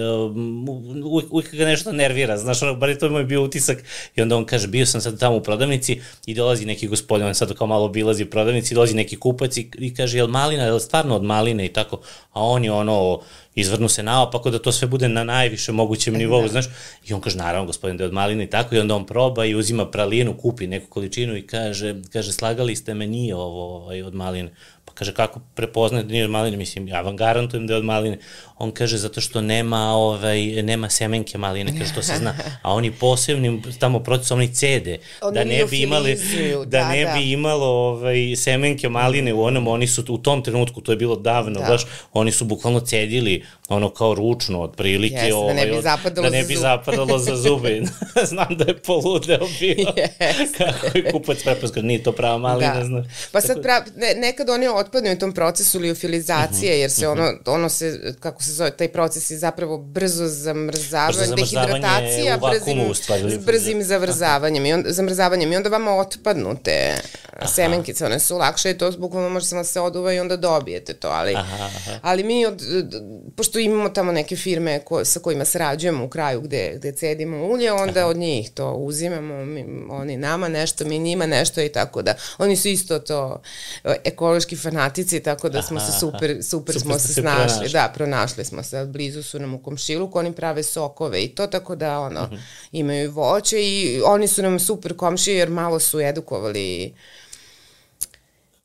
[1.04, 3.78] uvek, uvek ga nešto nervira, znaš, ono, bar je to moj bio utisak.
[4.16, 7.34] I onda on kaže, bio sam sad tamo u prodavnici i dolazi neki gospodin, on
[7.34, 10.78] sad kao malo bilazi u prodavnici, dolazi neki kupac i, i kaže, jel malina, jel
[10.78, 11.66] stvarno od maline?
[11.66, 12.00] I tako,
[12.32, 13.20] a on je ono,
[13.54, 16.48] izvrnu se naopako da to sve bude na najviše mogućem nivou, da.
[16.48, 16.66] znaš,
[17.04, 19.44] i on kaže, naravno, gospodin, da je od maline i tako, i onda on proba
[19.44, 24.02] i uzima pralinu, kupi neku količinu i kaže, kaže, slagali ste me, nije ovo ovaj,
[24.02, 24.50] od maline.
[24.92, 26.56] Pa kaže, kako prepoznate da nije od maline?
[26.56, 28.18] Mislim, ja vam garantujem da je od maline.
[28.58, 32.34] On kaže, zato što nema, ovaj, nema semenke maline, kaže, to se zna.
[32.62, 36.18] A oni posebnim, tamo procesom, oni cede, oni da ne bi imali,
[36.58, 37.12] da, da ne da.
[37.12, 41.16] bi imalo ovaj, semenke maline u onom, oni su u tom trenutku, to je bilo
[41.16, 41.66] davno, da.
[41.66, 45.82] baš, oni su bukvalno cedili ono kao ručno, otprilike, yes, ovaj, da ne bi ovaj,
[45.82, 47.82] zapadalo, da ne bi za, zapadalo za zube.
[48.30, 49.74] Znam da je poludeo bio.
[49.96, 50.56] Yes.
[50.58, 52.84] Kako je kupac preposkao, nije to prava malina, da.
[52.84, 53.06] znaš.
[53.32, 57.20] Pa sad, pra, ne, nekad oni otpadnu u tom procesu liofilizacije, jer se mhm.
[57.20, 62.90] ono, ono se, kako se zove, taj proces je zapravo brzo zamrzavanje, brzo dehidratacija, brzim,
[62.90, 66.94] u stvari, brzim zavrzavanjem i, on, zamrzavanjem i onda vama otpadnu te
[67.36, 67.46] aha.
[67.46, 71.08] semenkice, one su lakše i to bukvalno može samo se oduva i onda dobijete to,
[71.08, 71.98] ali, aha, aha.
[72.02, 72.62] ali mi, od,
[73.36, 77.72] pošto imamo tamo neke firme ko, sa kojima sarađujemo u kraju gde, gde cedimo ulje,
[77.72, 78.08] onda aha.
[78.08, 82.56] od njih to uzimamo, mi, oni nama nešto, mi njima nešto i tako da, oni
[82.56, 83.42] su isto to
[84.04, 87.68] ekološki fanatici, tako da smo se super, super, super smo se snašli, pronašli.
[87.72, 91.76] da, pronašli smo se, blizu su nam u komšiluku, oni prave sokove i to, tako
[91.76, 92.36] da ono, uh mhm.
[92.36, 92.40] -huh.
[92.72, 96.94] imaju voće i oni su nam super komšije jer malo su edukovali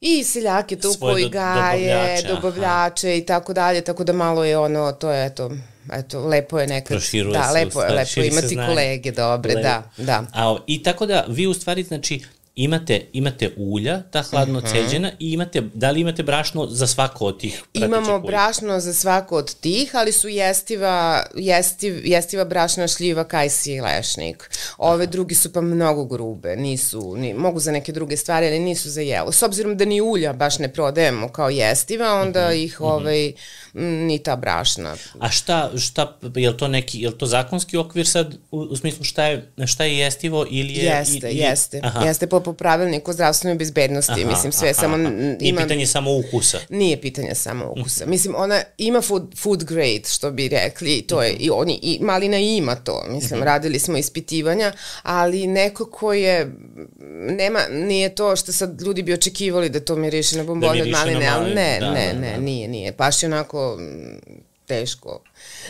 [0.01, 4.91] i seljake tu koji gaje, dobavljače, dobavljače i tako dalje, tako da malo je ono,
[4.91, 5.51] to je eto,
[5.93, 9.61] eto, lepo je nekad, Proširuje da, se, lepo je, lepo imati kolege dobre, Le...
[9.61, 10.23] da, da.
[10.33, 12.21] A, I tako da vi u stvari, znači,
[12.57, 14.73] imate, imate ulja, ta hladno uh mhm.
[14.73, 14.89] -huh.
[14.89, 18.19] ceđena i imate, da li imate brašno za svako od tih Imamo ulja?
[18.19, 24.49] brašno za svako od tih, ali su jestiva, jestiv, jestiva brašna šljiva, kajsi i lešnik.
[24.77, 25.11] Ove Aha.
[25.11, 29.01] drugi su pa mnogo grube, nisu, ni, mogu za neke druge stvari, ali nisu za
[29.01, 29.31] jelo.
[29.31, 32.63] S obzirom da ni ulja baš ne prodajemo kao jestiva, onda uh mhm, -huh.
[32.63, 33.05] ih uh mhm.
[33.05, 33.33] -huh.
[33.77, 34.95] Ni ta brašna.
[35.19, 38.75] A šta, šta, je li to neki, je li to zakonski okvir sad, u, u
[38.75, 40.85] smislu šta je, šta je jestivo ili je...
[40.85, 42.05] Jeste, i, jeste, aha.
[42.05, 44.95] jeste po, po pravilniku zdravstvenoj bezbednosti, aha, mislim sve aha, samo...
[44.95, 45.09] Aha.
[45.09, 46.59] Nije ima, pitanje samo ukusa.
[46.69, 48.05] Nije pitanje samo ukusa.
[48.05, 48.09] Mm.
[48.09, 51.45] Mislim, ona ima food, food grade, što bi rekli, to je, mm -hmm.
[51.45, 53.45] i oni, i malina ima to, mislim, mm -hmm.
[53.45, 56.51] radili smo ispitivanja, ali neko ko je,
[57.29, 60.89] nema, nije to što sad ljudi bi očekivali da to miriše na bombonje da od
[60.89, 62.41] maline, ali ne, da, ne, da, ne, da.
[62.41, 63.66] nije, nije, baš je onako
[64.67, 65.21] teško.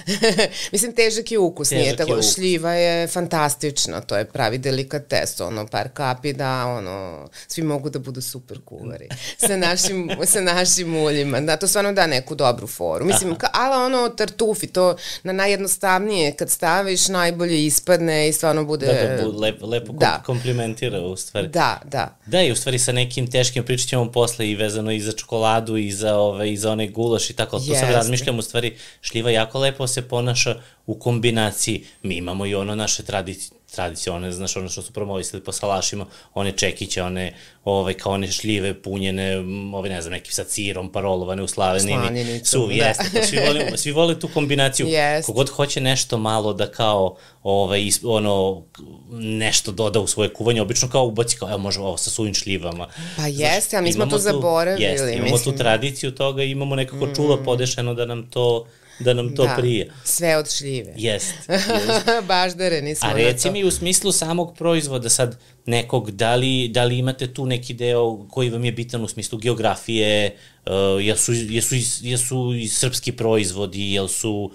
[0.71, 2.13] Mislim, težak je ukus, težak nije tako.
[2.13, 2.35] Ukus.
[2.35, 7.99] Šljiva je fantastična, to je pravi delikates, ono, par kapi da, ono, svi mogu da
[7.99, 9.07] budu super kuvari
[9.47, 11.41] sa našim, sa našim uljima.
[11.41, 13.05] Da, to stvarno da neku dobru foru.
[13.05, 18.85] Mislim, ka, ali ono, tartufi, to na najjednostavnije, kad staviš, najbolje ispadne i stvarno bude...
[18.85, 20.23] Da, da, lepo, lepo da.
[20.25, 21.47] komplimentira u stvari.
[21.47, 22.17] Da, da.
[22.25, 25.77] Da, i u stvari sa nekim teškim pričat ćemo posle i vezano i za čokoladu
[25.77, 29.31] i za, ove, i za onaj gulaš i tako, to sad razmišljam, u stvari šljiva
[29.31, 31.85] jako lepo se ponaša u kombinaciji.
[32.03, 36.51] Mi imamo i ono naše tradicije, tradicionalne, znaš, ono što su promovisali po salašima, one
[36.51, 39.37] čekiće, one, ovaj, kao one šljive punjene,
[39.73, 42.45] ove, ne znam, neki sa cirom, parolovane u slavenini.
[42.45, 42.73] Su, da.
[42.73, 44.87] jeste, to svi vole, svi vole tu kombinaciju.
[44.87, 45.25] Jest.
[45.25, 48.63] Kogod hoće nešto malo da kao, ovaj, ono,
[49.11, 52.87] nešto doda u svoje kuvanje, obično kao ubaci, kao, evo, može ovo sa suvim šljivama.
[53.17, 54.83] Pa jeste, a mi smo to zaboravili.
[54.83, 55.53] Jeste, imamo mislim.
[55.53, 57.15] tu tradiciju toga, imamo nekako mm.
[57.15, 58.67] čula podešeno da nam to
[58.99, 59.91] da nam to da, prije.
[60.03, 60.93] sve od šljive.
[60.95, 61.33] Jest.
[61.49, 62.27] jest.
[62.27, 66.97] Baždare, nismo A reci mi u smislu samog proizvoda sad nekog, da li, da li
[66.97, 70.71] imate tu neki deo koji vam je bitan u smislu geografije, uh,
[71.05, 74.51] jesu, jesu, jesu i srpski proizvodi, jel su,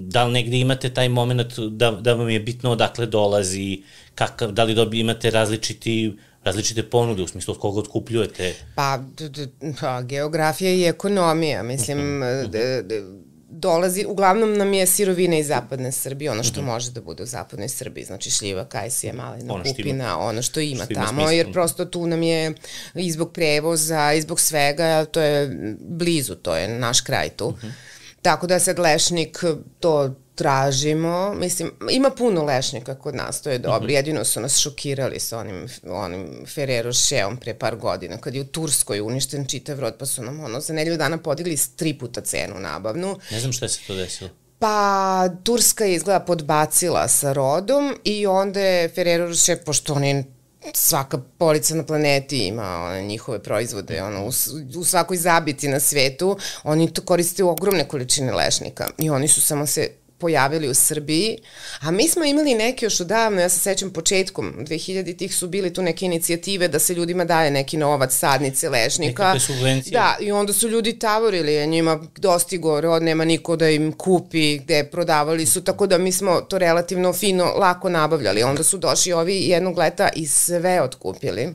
[0.00, 3.82] da li negde imate taj moment da, da vam je bitno odakle dolazi,
[4.14, 6.12] kakav, da li dobi, imate različiti
[6.44, 8.54] različite ponude u smislu od koga otkupljujete?
[8.74, 8.98] Pa,
[9.80, 13.02] pa geografija i ekonomija, mislim, d, d,
[13.60, 16.72] dolazi, uglavnom nam je sirovina iz zapadne Srbije, ono što mm -hmm.
[16.72, 20.60] može da bude u zapadnoj Srbiji, znači šljiva, kajsija, malina, ono kupina, ima, ono što
[20.60, 22.54] ima što tamo, ima jer prosto tu nam je
[22.94, 27.50] i zbog prevoza, i zbog svega, to je blizu, to je naš kraj tu.
[27.50, 27.72] Mm -hmm.
[28.22, 29.44] Tako da sad lešnik
[29.80, 33.94] to tražimo, mislim, ima puno lešnika kod nas, to je dobro, mm -hmm.
[33.94, 38.44] jedino su nas šokirali sa onim, onim Ferrero Sheom pre par godina, kad je u
[38.44, 42.60] Turskoj uništen čitav rod, pa su nam ono za nedelju dana podigli tri puta cenu
[42.60, 43.18] nabavnu.
[43.30, 44.30] Ne znam šta se to desilo.
[44.58, 50.24] Pa, Turska je izgleda podbacila sa rodom i onda je Ferrero Rocher, pošto oni
[50.74, 54.30] svaka polica na planeti ima one njihove proizvode, ono, u,
[54.78, 59.40] u svakoj zabiti na svetu, oni to koriste u ogromne količine lešnika i oni su
[59.40, 59.90] samo se
[60.20, 61.38] pojavili u Srbiji,
[61.80, 65.82] a mi smo imali neke još odavno, ja se sećam početkom 2000-ih su bili tu
[65.82, 68.70] neke inicijative da se ljudima daje neki novac, sadnice.
[68.98, 69.92] Nekakve subvencije.
[69.92, 74.58] Da, i onda su ljudi tavorili, a njima dostigo rod, nema niko da im kupi,
[74.58, 78.42] gde prodavali su, tako da mi smo to relativno fino, lako nabavljali.
[78.42, 81.54] Onda su došli ovi jednog leta i sve otkupili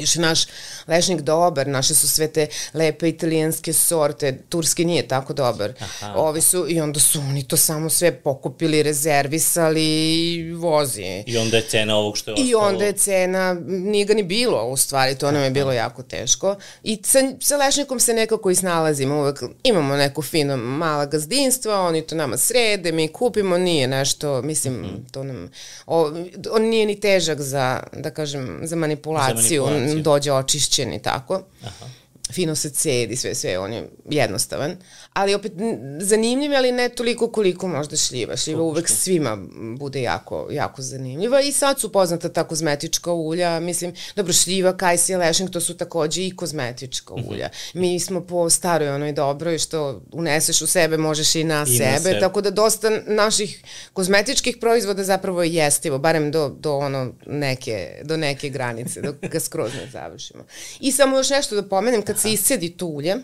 [0.00, 0.46] još je naš
[0.86, 5.72] lešnik dobar, naše su sve te lepe italijanske sorte, turski nije tako dobar.
[5.80, 6.14] Aha.
[6.16, 11.22] Ovi su, i onda su oni to samo sve pokupili, rezervisali i vozi.
[11.26, 12.50] I onda je cena ovog što je ostalo.
[12.50, 16.02] I onda je cena, nije ga ni bilo u stvari, to nam je bilo jako
[16.02, 16.56] teško.
[16.82, 22.02] I sa, sa lešnikom se nekako i snalazimo, uvek imamo neko fino mala gazdinstva, oni
[22.02, 25.12] to nama srede, mi kupimo, nije nešto, mislim, mm -hmm.
[25.12, 25.50] to nam,
[25.86, 26.12] o,
[26.50, 29.87] on nije ni težak za, da kažem, za manipulaciju, za manipulaciju.
[29.94, 31.42] Dođe očišćen i tako.
[31.64, 31.86] Aha
[32.32, 34.76] fino se cedi, sve, sve, on je jednostavan.
[35.18, 35.52] Ali opet
[36.00, 38.36] zanimljiv, ali ne toliko koliko možda šljiva.
[38.36, 39.38] Šljiva uvek svima
[39.78, 43.60] bude jako, jako zanimljiva i sad su poznata ta kozmetička ulja.
[43.60, 47.28] Mislim, dobro, šljiva, kajsija, lešing, to su takođe i kozmetička mhm.
[47.28, 47.48] ulja.
[47.74, 51.90] Mi smo po staroj onoj dobroj što uneseš u sebe, možeš i na, I sebe,
[51.90, 57.12] na sebe, tako da dosta naših kozmetičkih proizvoda zapravo je jestivo, barem do, do ono
[57.26, 60.44] neke, do neke granice, dok ga skroz ne završimo.
[60.80, 63.16] I samo još nešto da pomenem, kad se iscedi to ulje,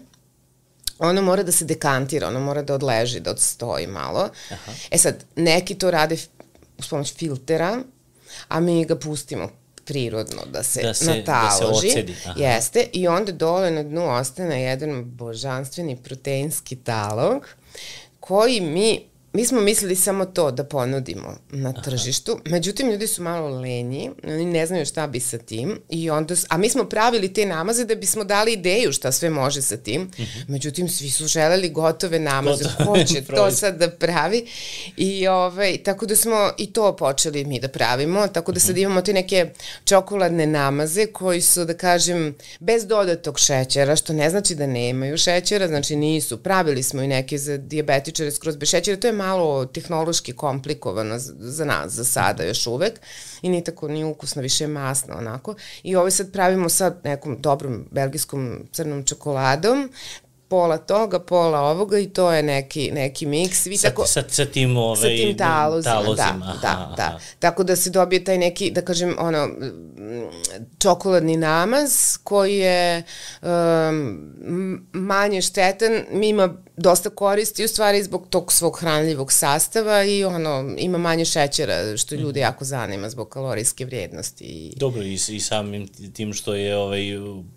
[0.98, 4.28] ono mora da se dekantira, ono mora da odleži, da odstoji malo.
[4.50, 4.72] Aha.
[4.90, 6.16] E sad, neki to rade
[6.78, 7.82] uz pomoć filtera,
[8.48, 9.50] a mi ga pustimo
[9.84, 11.86] prirodno da se, da se nataloži.
[11.86, 12.16] Da se ocedi.
[12.26, 12.40] Aha.
[12.40, 17.48] Jeste, i onda dole na dnu ostane jedan božanstveni proteinski talog
[18.20, 22.42] koji mi mi smo mislili samo to da ponudimo na tržištu, Aha.
[22.46, 26.56] međutim ljudi su malo lenji, oni ne znaju šta bi sa tim, i onda, a
[26.58, 30.20] mi smo pravili te namaze da bismo dali ideju šta sve može sa tim, uh
[30.20, 30.22] mhm.
[30.22, 30.44] -huh.
[30.48, 34.46] međutim svi su želeli gotove namaze, ko će to sad da pravi,
[34.96, 38.80] i ovaj, tako da smo i to počeli mi da pravimo, tako da sad mhm.
[38.80, 39.50] imamo te neke
[39.84, 45.68] čokoladne namaze koji su, da kažem, bez dodatog šećera, što ne znači da nemaju šećera,
[45.68, 50.32] znači nisu, pravili smo i neke za diabetičare skroz bez šećera, to je malo tehnološki
[50.32, 53.00] komplikovano za nas, za sada još uvek
[53.42, 55.54] i ni tako ni ukusno, više masno onako.
[55.82, 59.90] I ovo sad pravimo sa nekom dobrom belgijskom crnom čokoladom,
[60.48, 63.66] pola toga, pola ovoga i to je neki, neki miks.
[63.66, 66.16] Vi sa, tako, sa, sa tim, ovaj, sa tim talozima, talozima.
[66.16, 66.94] Da, aha, da, aha.
[66.96, 67.18] da.
[67.38, 69.48] Tako da se dobije taj neki, da kažem, ono,
[70.78, 73.02] čokoladni namaz koji je
[73.42, 80.74] um, manje štetan, ima dosta koristi u stvari zbog tog svog hranljivog sastava i ono,
[80.78, 82.46] ima manje šećera što ljude mhm.
[82.46, 84.72] jako zanima zbog kalorijske vrijednosti.
[84.76, 87.02] Dobro, i, i samim tim što je ovaj,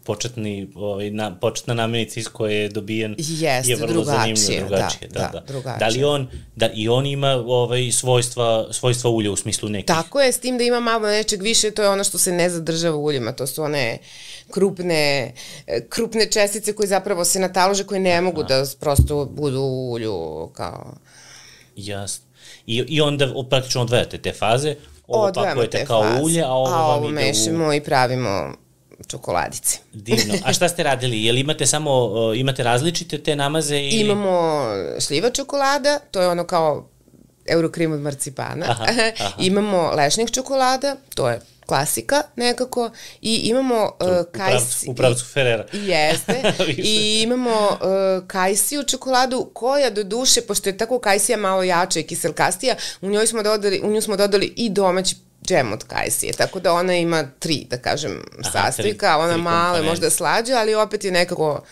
[0.04, 5.10] početni, ovaj, na, početna namirnica iz koje je dobijen Jest, je vrlo drugačije, zanimljivo, drugačije.
[5.10, 5.46] Da, da, da, da.
[5.48, 5.80] Drugačije.
[5.80, 9.86] Da li on, da i on ima ovaj, svojstva, svojstva ulja u smislu nekih?
[9.86, 12.50] Tako je, s tim da ima malo nečeg više, to je ono što se ne
[12.50, 13.98] zadržava u uljima, to su one
[14.52, 15.34] krupne,
[15.90, 18.48] krupne čestice koje zapravo se natalože, koje ne mogu Aha.
[18.48, 20.94] da prosto budu u ulju kao...
[21.76, 22.26] Jasno.
[22.66, 24.76] I, I onda praktično odvajate te faze,
[25.08, 27.74] ovo Odvajamo pakujete kao faze, ulje, a ovo a vam ovo ide mešimo u...
[27.74, 28.54] i pravimo
[29.08, 29.80] čokoladice.
[29.94, 30.34] Divno.
[30.46, 31.24] A šta ste radili?
[31.24, 33.78] Jel imate samo, uh, imate različite te namaze?
[33.78, 34.00] Ili...
[34.00, 34.64] Imamo
[35.00, 36.88] šljiva čokolada, to je ono kao
[37.46, 38.66] eurokrim od marcipana.
[38.70, 38.86] Aha,
[39.20, 39.32] aha.
[39.40, 44.90] Imamo lešnik čokolada, to je klasika nekako i imamo uh, kajsi...
[44.90, 45.66] U pravcu Ferrera.
[45.74, 46.54] Jeste.
[46.78, 52.04] I imamo uh, kajsiju čokoladu koja do duše, pošto je tako kajsija malo jača i
[52.04, 56.60] kiselkastija, u njoj smo dodali, u nju smo dodali i domaći džem od kajsije, tako
[56.60, 61.64] da ona ima tri, da kažem, sastojka, ona mala, možda slađa, ali opet je nekako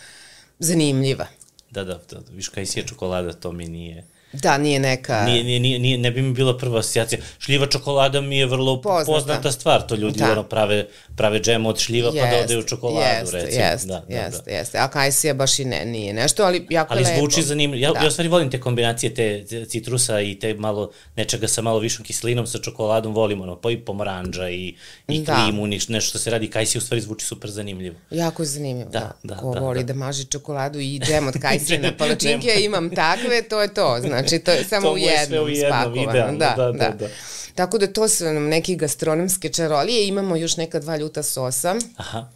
[0.58, 1.26] zanimljiva.
[1.70, 4.04] Da, da, da, viš kajsija čokolada, to mi nije
[4.42, 5.24] Da, nije neka...
[5.24, 7.20] Nije, nije, nije, nije, ne bi mi bila prva asocijacija.
[7.38, 9.82] Šljiva čokolada mi je vrlo poznata, poznata stvar.
[9.86, 10.32] To ljudi da.
[10.32, 13.64] ono prave, prave džem od šljiva jest, pa dodaju čokoladu, jest, recimo.
[13.64, 14.50] Jeste, da, jeste, da, da.
[14.50, 14.78] jeste.
[14.78, 17.10] A kajsija baš i ne, nije nešto, ali jako ali lepo.
[17.12, 17.84] Ali zvuči zanimljivo.
[17.84, 18.04] Ja, da.
[18.04, 22.46] ja stvari volim te kombinacije te, citrusa i te malo, nečega sa malo višom kiselinom
[22.46, 24.74] sa čokoladom, volim ono, pa i pomoranđa i,
[25.08, 25.34] i da.
[25.34, 26.50] klimu, nešto što se radi.
[26.50, 27.96] Kajsija u stvari zvuči super zanimljivo.
[28.10, 29.00] Jako je zanimljivo, da.
[29.22, 29.34] da.
[29.34, 29.92] da Ko da, voli da.
[29.92, 33.98] da maži čokoladu i džem od kajsije na palačinke, imam takve, to je to.
[34.00, 35.96] Znači, Znači, to je samo u jednom, u jednom.
[35.96, 37.08] Idealno, da, da, da, da, da.
[37.54, 40.08] Tako da to su nam neki gastronomske čarolije.
[40.08, 41.76] Imamo još neka dva ljuta sosa.
[41.96, 42.28] Aha.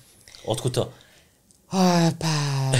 [0.46, 0.92] Otkud to?
[1.72, 2.72] O, pa,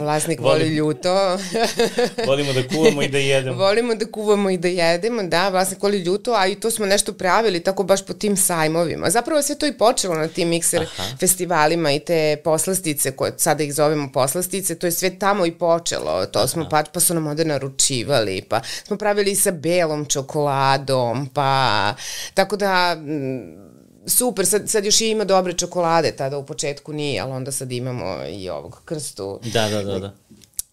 [0.00, 1.38] vlasnik voli ljuto.
[2.26, 3.56] Volimo da kuvamo i da jedemo.
[3.56, 7.12] Volimo da kuvamo i da jedemo, da, vlasnik voli ljuto, a i to smo nešto
[7.12, 9.10] pravili tako baš po tim sajmovima.
[9.10, 11.16] Zapravo sve to i počelo na tim mikser Aha.
[11.20, 16.26] festivalima i te poslastice, koje sada ih zovemo poslastice, to je sve tamo i počelo.
[16.26, 16.48] To Aha.
[16.48, 21.94] smo pa, pa su nam onda naručivali, pa smo pravili sa belom čokoladom, pa
[22.34, 22.96] tako da
[24.06, 27.72] super, sad, sad još i ima dobre čokolade, tada u početku nije, ali onda sad
[27.72, 29.40] imamo i ovog krstu.
[29.52, 30.14] Da, da, da, da.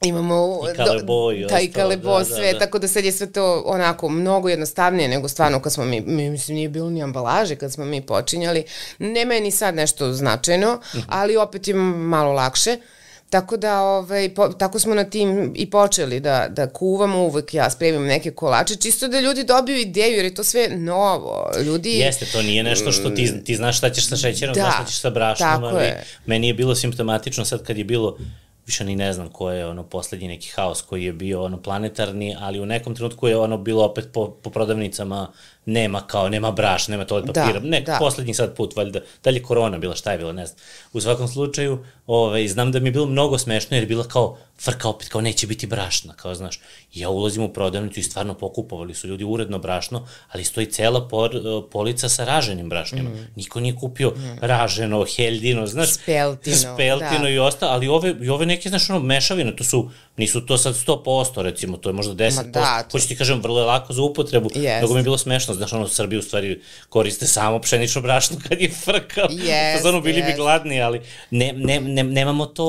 [0.01, 2.59] Imamo I kalebo i i kalebo, da, sve, da, da.
[2.59, 6.29] tako da sad je sve to onako mnogo jednostavnije nego stvarno kad smo mi, mi
[6.29, 8.63] mislim nije bilo ni ambalaže kad smo mi počinjali.
[8.99, 11.03] Nema je ni sad nešto značajno, mhm.
[11.07, 12.71] ali opet je malo lakše.
[12.71, 12.96] Uh,
[13.29, 17.69] Tako da, ovaj, po, tako smo na tim i počeli da, da kuvamo, uvek ja
[17.69, 21.51] spremim neke kolače, čisto da ljudi dobiju ideju, jer je to sve novo.
[21.65, 21.89] Ljudi...
[21.89, 24.85] Jeste, to nije nešto što ti, ti znaš šta ćeš sa šećerom, da, znaš šta
[24.85, 26.03] ćeš sa brašnom, ali je.
[26.25, 28.17] meni je bilo simptomatično sad kad je bilo
[28.65, 32.35] više ni ne znam ko je ono poslednji neki haos koji je bio ono planetarni,
[32.39, 35.27] ali u nekom trenutku je ono bilo opet po, po prodavnicama
[35.67, 37.59] nema kao, nema braš, nema to od papira.
[37.59, 37.97] Da, ne, da.
[37.99, 40.59] poslednji sad put, valjda, da li je korona bila, šta je bilo, ne znam.
[40.93, 44.37] U svakom slučaju, ovaj, znam da mi je bilo mnogo smešno jer je bila kao,
[44.61, 46.59] frka opet, kao neće biti brašna, kao znaš.
[46.93, 51.31] ja ulazim u prodavnicu i stvarno pokupovali su ljudi uredno brašno, ali stoji cela por,
[51.71, 53.09] polica sa raženim brašnjima.
[53.09, 53.27] Mm.
[53.35, 54.37] Niko nije kupio mm.
[54.41, 55.93] raženo, heldino, znaš.
[55.93, 56.55] Speltino.
[56.55, 57.29] Speltino da.
[57.29, 60.75] i ostalo, ali ove, i ove neke, znaš, ono, mešavine, to su, nisu to sad
[60.75, 62.35] 100%, recimo, to je možda 10%.
[62.35, 62.91] Ma da, to...
[62.91, 64.49] Hoću ti kažem, vrlo je lako za upotrebu.
[64.49, 64.77] Yes.
[64.79, 68.61] Mnogo mi je bilo smešno, znaš, ono, Srbiji u stvari koriste samo pšenično brašno kad
[68.61, 69.21] je frka.
[69.21, 70.25] Yes, Fazonu, bili yes.
[70.25, 71.01] bi gladni, ali
[71.31, 72.67] ne, ne, ne, nemamo to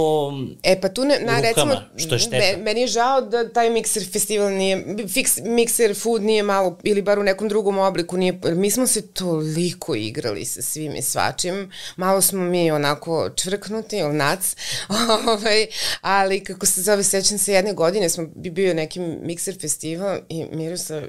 [0.63, 2.37] E, pa tu, ne, na, rukama, recimo, što je šteta.
[2.37, 7.03] Me, meni je žao da taj mikser festival nije, fix, mikser food nije malo, ili
[7.03, 11.71] bar u nekom drugom obliku nije, mi smo se toliko igrali sa svim i svačim,
[11.97, 14.57] malo smo mi onako čvrknuti, ili nac,
[15.29, 15.67] ovaj,
[16.01, 20.47] ali kako se zove, sećam se jedne godine smo bi bio neki mikser festival i
[20.53, 21.03] Miroslav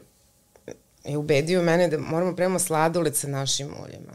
[1.06, 4.14] je ubedio mene da moramo prema sladoled sa našim uljima.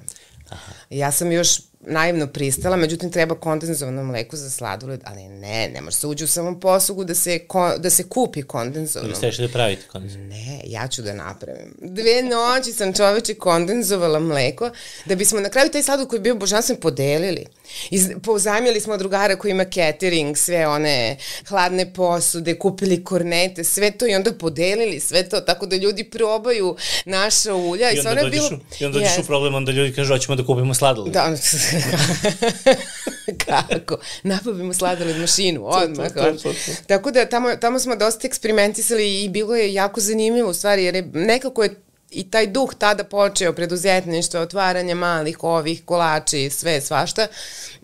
[0.48, 0.72] Aha.
[0.90, 5.96] Ja sam još naivno pristala, međutim treba kondenzovano mleko za sladoled, ali ne, ne može
[5.96, 9.08] se uđi u samom poslugu da se, ko, da se kupi kondenzovano.
[9.08, 10.28] Ili ste da pravite kondenzovano?
[10.28, 11.74] Ne, ja ću da napravim.
[11.80, 14.70] Dve noći sam čoveče kondenzovala mleko,
[15.04, 17.46] da bismo na kraju taj sladoled koji je bio božanstven podelili.
[17.90, 21.16] Iz, pozajmili smo drugara koji ima catering, sve one
[21.48, 26.76] hladne posude, kupili kornete, sve to i onda podelili sve to, tako da ljudi probaju
[27.04, 27.90] naša ulja.
[27.90, 28.60] I, I onda, dođeš, bilo...
[28.80, 29.20] i onda dođeš yes.
[29.20, 31.12] u problem, onda ljudi kažu, hoćemo da kupimo sladoled.
[31.12, 31.36] Da,
[33.46, 33.96] Kako?
[34.22, 36.12] Nabavimo sladoled mašinu, odmah.
[36.12, 36.72] To, to, to, to.
[36.86, 40.94] Tako da tamo, tamo smo dosta eksperimentisali i bilo je jako zanimljivo u stvari, jer
[40.94, 41.74] je, nekako je
[42.14, 47.26] i taj duh tada počeo preduzetništvo, otvaranje malih ovih kolači, sve, svašta.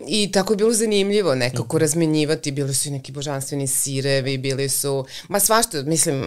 [0.09, 1.81] I tako je bilo zanimljivo nekako mhm.
[1.81, 6.23] razmenjivati, bili su i neki božanstveni sirevi, bili su, ma svašta, mislim,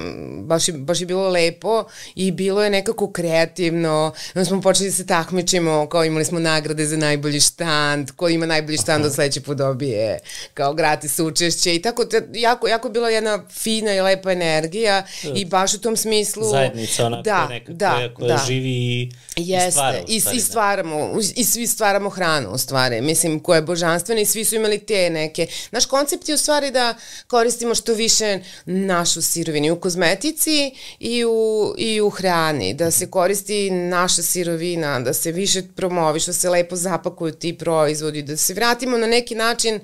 [0.48, 1.84] baš je, baš je bilo lepo
[2.16, 4.14] i bilo je nekako kreativno.
[4.36, 8.46] Onda smo počeli da se takmičimo, kao imali smo nagrade za najbolji štand, ko ima
[8.46, 10.20] najbolji štand od sledeće put dobije
[10.54, 15.04] kao gratis učešće i tako, te, jako, jako bila jedna fina i lepa energija
[15.36, 16.50] i baš u tom smislu...
[16.50, 18.44] Zajednica onako da, neka da, koja, koja da.
[18.48, 19.98] živi i, Jeste, i stvara.
[20.08, 20.46] I, stvari, i, da.
[20.46, 24.80] stvaramo, i svi stvaramo hranu u stvari, mislim, koja je božanstvena i svi su imali
[24.80, 25.48] te neke.
[25.72, 26.96] Naš koncept je u stvari da
[27.28, 33.72] koristimo što više našu sirovinu u kozmetici i u, i u hrani, da se koristi
[33.72, 38.98] naša sirovina, da se više promoviš, da se lepo zapakuju ti proizvodi, da se vratimo
[38.98, 39.80] na neki način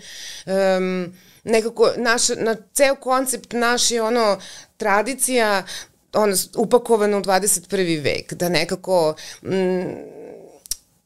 [0.46, 4.40] um, nekako naš, na ceo koncept naš je ono
[4.78, 5.64] tradicija
[6.14, 8.04] ono, upakovano u 21.
[8.04, 10.20] vek, da nekako mm,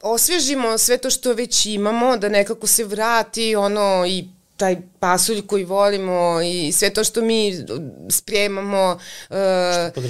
[0.02, 4.24] osvežimo sve to što već imamo, da nekako se vrati ono i
[4.56, 7.54] taj pasulj koji volimo i sve to što mi
[8.10, 8.98] spremamo
[9.30, 9.36] uh,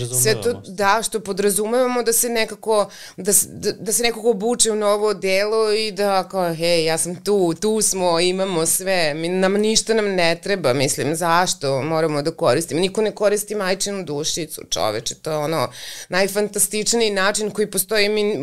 [0.07, 4.72] što sve to da što podrazumevamo da se nekako da, da, da se nekako obuče
[4.72, 9.28] u novo delo i da kao hej ja sam tu tu smo imamo sve mi,
[9.28, 12.80] nam ništa nam ne treba mislim zašto moramo da koristimo?
[12.80, 15.68] Niko ne koristi majčinu dušicu čoveče to je ono
[16.09, 18.09] najfantastičniji način koji postoji.
[18.09, 18.38] Mi,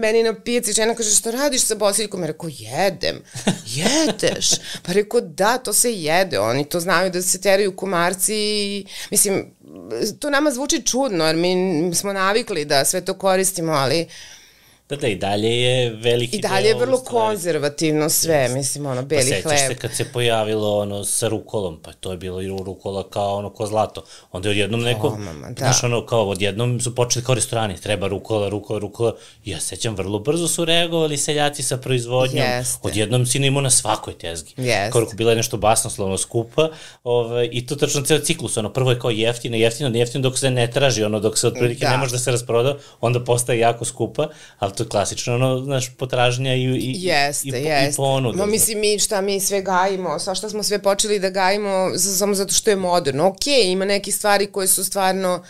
[0.00, 2.20] meni na pijaci žena kaže što radiš sa bosiljkom?
[2.20, 3.22] Ja rekao jedem.
[3.80, 4.50] Jedeš?
[4.82, 9.54] Pa rekao da to se jede, oni to znaju da se teraju komarci i, mislim,
[10.18, 14.08] to nama zvuči čudno, jer mi smo navikli da sve to koristimo, ali
[14.88, 19.30] Da, da, i dalje je veliki I dalje je vrlo konzervativno sve, mislim, ono, beli
[19.42, 19.60] pa hleb.
[19.60, 23.36] Pa se kad se pojavilo ono sa rukolom, pa to je bilo i rukola kao
[23.36, 24.04] ono ko zlato.
[24.32, 25.54] Onda je odjednom neko, oh, mama, da.
[25.58, 29.16] znaš, ono, kao odjednom su počeli kao restorani, treba rukola, rukola, rukola.
[29.44, 32.46] Ja sećam, vrlo brzo su reagovali seljaci sa proizvodnjom.
[32.46, 32.78] Jeste.
[32.82, 34.54] Odjednom si imao na svakoj tezgi.
[34.56, 34.90] Jeste.
[34.90, 36.68] Kao bila je nešto basnoslovno skupa
[37.04, 40.50] ovaj, i to tačno ceo ciklus, ono, prvo je kao jeftino, jeftino, jeftino dok se
[40.50, 41.90] ne traži, ono, dok se otprilike da.
[41.90, 44.28] ne može da se rasproda, onda postaje jako skupa,
[44.58, 47.90] ali to je klasično, ono, znaš, potražnja i, i, jeste, i, jeste.
[47.92, 48.38] i ponuda.
[48.38, 52.34] No, mislim, mi šta mi sve gajimo, sa šta smo sve počeli da gajimo samo
[52.34, 53.26] zato što je moderno.
[53.26, 55.44] Ok, ima neke stvari koje su stvarno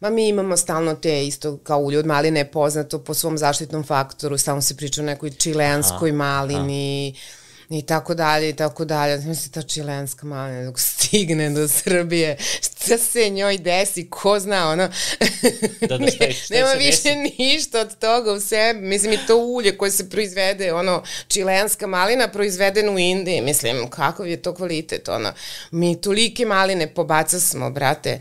[0.00, 4.38] Ma mi imamo stalno te isto kao ulje od maline poznato po svom zaštitnom faktoru,
[4.38, 7.39] stalno se priča o nekoj čilenskoj malini, aha
[7.70, 9.16] i tako dalje i tako dalje.
[9.16, 14.88] Mislim, ta čilenska malina dok stigne do Srbije, šta se njoj desi, ko zna, ono.
[15.80, 17.34] Da, da, šta, šta Nema više desi?
[17.38, 18.80] ništa od toga u sebi.
[18.80, 24.28] Mislim, i to ulje koje se proizvede, ono, čilenska malina proizvedena u Indiji, mislim, kakav
[24.28, 25.32] je to kvalitet, ono.
[25.70, 28.20] Mi tolike maline pobaca smo, brate.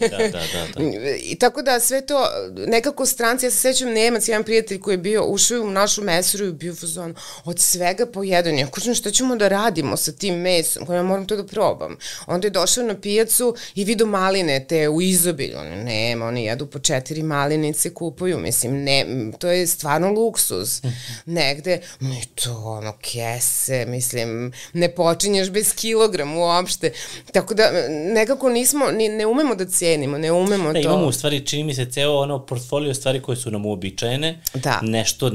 [0.00, 0.40] da, da, da,
[0.74, 0.84] da.
[1.32, 2.26] I tako da sve to,
[2.66, 6.46] nekako stranci, ja se sećam Nemac, jedan prijatelj koji je bio, ušao u našu mesoru
[6.46, 7.14] i bio fazon,
[7.44, 11.26] od svega po jedan, kažem šta ćemo da radimo sa tim mesom, koja ja moram
[11.26, 11.96] to da probam.
[12.26, 15.58] Onda je došao na pijacu i vidio maline te u izobilju.
[15.58, 19.06] Oni, nema, oni jedu po četiri malinice, kupuju, mislim, ne,
[19.38, 20.80] to je stvarno luksuz.
[21.26, 26.92] Negde, mi to, ono, kese, mislim, ne počinješ bez kilogram uopšte.
[27.32, 30.88] Tako da, nekako nismo, ni, ne umemo da cenimo, ne umemo da, to.
[30.88, 34.80] imamo u stvari, čini mi se, ceo ono portfolio stvari koje su nam uobičajene, da.
[34.82, 35.30] nešto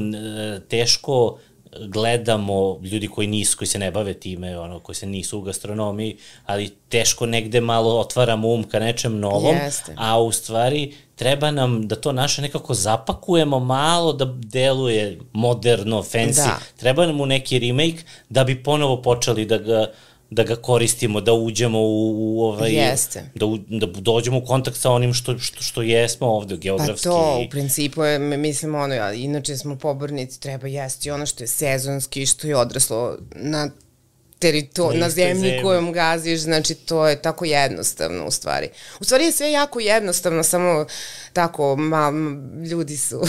[0.68, 1.38] teško
[1.78, 6.16] gledamo ljudi koji nisu, koji se ne bave time, ono, koji se nisu u gastronomiji,
[6.46, 9.94] ali teško negde malo otvaramo um ka nečem novom, Jeste.
[9.96, 16.44] a u stvari treba nam da to naše nekako zapakujemo malo da deluje moderno, fancy.
[16.44, 16.58] Da.
[16.76, 19.92] Treba nam u neki remake da bi ponovo počeli da ga
[20.30, 23.30] da ga koristimo, da uđemo u, u ovaj Jeste.
[23.34, 27.08] da u, da dođemo u kontakt sa onim što što što jesmo ovde geografski.
[27.08, 31.48] Pa to u principu je mislim ono inače smo pobornici treba jesti ono što je
[31.48, 33.70] sezonski, što je odraslo na
[34.40, 35.62] terito, na zemlji zemlji.
[35.62, 38.68] kojom gaziš, znači to je tako jednostavno u stvari.
[39.00, 40.86] U stvari je sve jako jednostavno, samo
[41.32, 42.12] tako, ma,
[42.70, 43.20] ljudi su,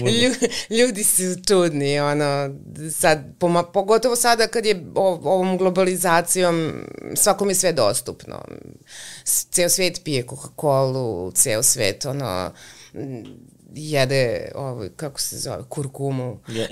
[0.78, 2.54] ljudi su čudni, ono,
[2.92, 6.72] sad, poma, pogotovo sada kad je ovom globalizacijom,
[7.14, 8.44] svakom je sve dostupno.
[9.24, 12.52] Ceo svet pije Coca-Cola, ceo svet, ono,
[13.76, 16.40] jede, ovaj, kako se zove, kurkumu.
[16.48, 16.66] Yeah.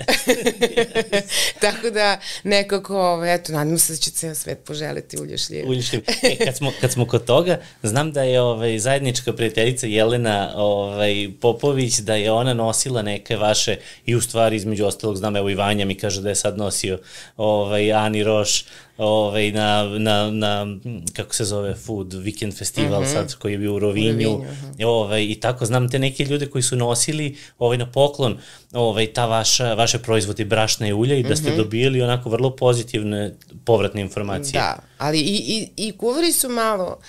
[1.61, 5.17] Tako da nekako, ovaj, eto, nadam se da će ceo svet poželiti.
[5.21, 6.03] Ulje šljive.
[6.21, 11.29] E, kad, smo, kad smo kod toga, znam da je ovaj, zajednička prijateljica Jelena ovaj,
[11.41, 15.55] Popović, da je ona nosila neke vaše, i u stvari između ostalog, znam, evo i
[15.55, 16.99] Vanja mi kaže da je sad nosio
[17.37, 18.65] ovaj, Ani Roš,
[18.97, 20.67] ovaj, na, na, na,
[21.13, 23.13] kako se zove, Food Weekend Festival mm -hmm.
[23.13, 24.45] sad, koji je bio u Rovinju, Rovinju uh
[24.77, 24.85] -huh.
[24.85, 28.37] ovaj, i tako, znam te neke ljude koji su nosili ovaj, na poklon
[28.73, 31.57] ovaj, ta vaša, vaše proizvodi brašna i ulja i da ste mm -hmm.
[31.57, 33.33] dobili onako vrlo pozitivne
[33.65, 34.59] povratne informacije.
[34.59, 36.99] Da, ali i, i, i kuvari su malo,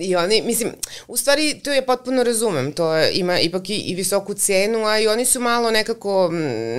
[0.00, 0.72] I oni, mislim,
[1.08, 4.98] u stvari to je potpuno razumem, to je, ima ipak i, i visoku cenu, a
[4.98, 6.30] i oni su malo nekako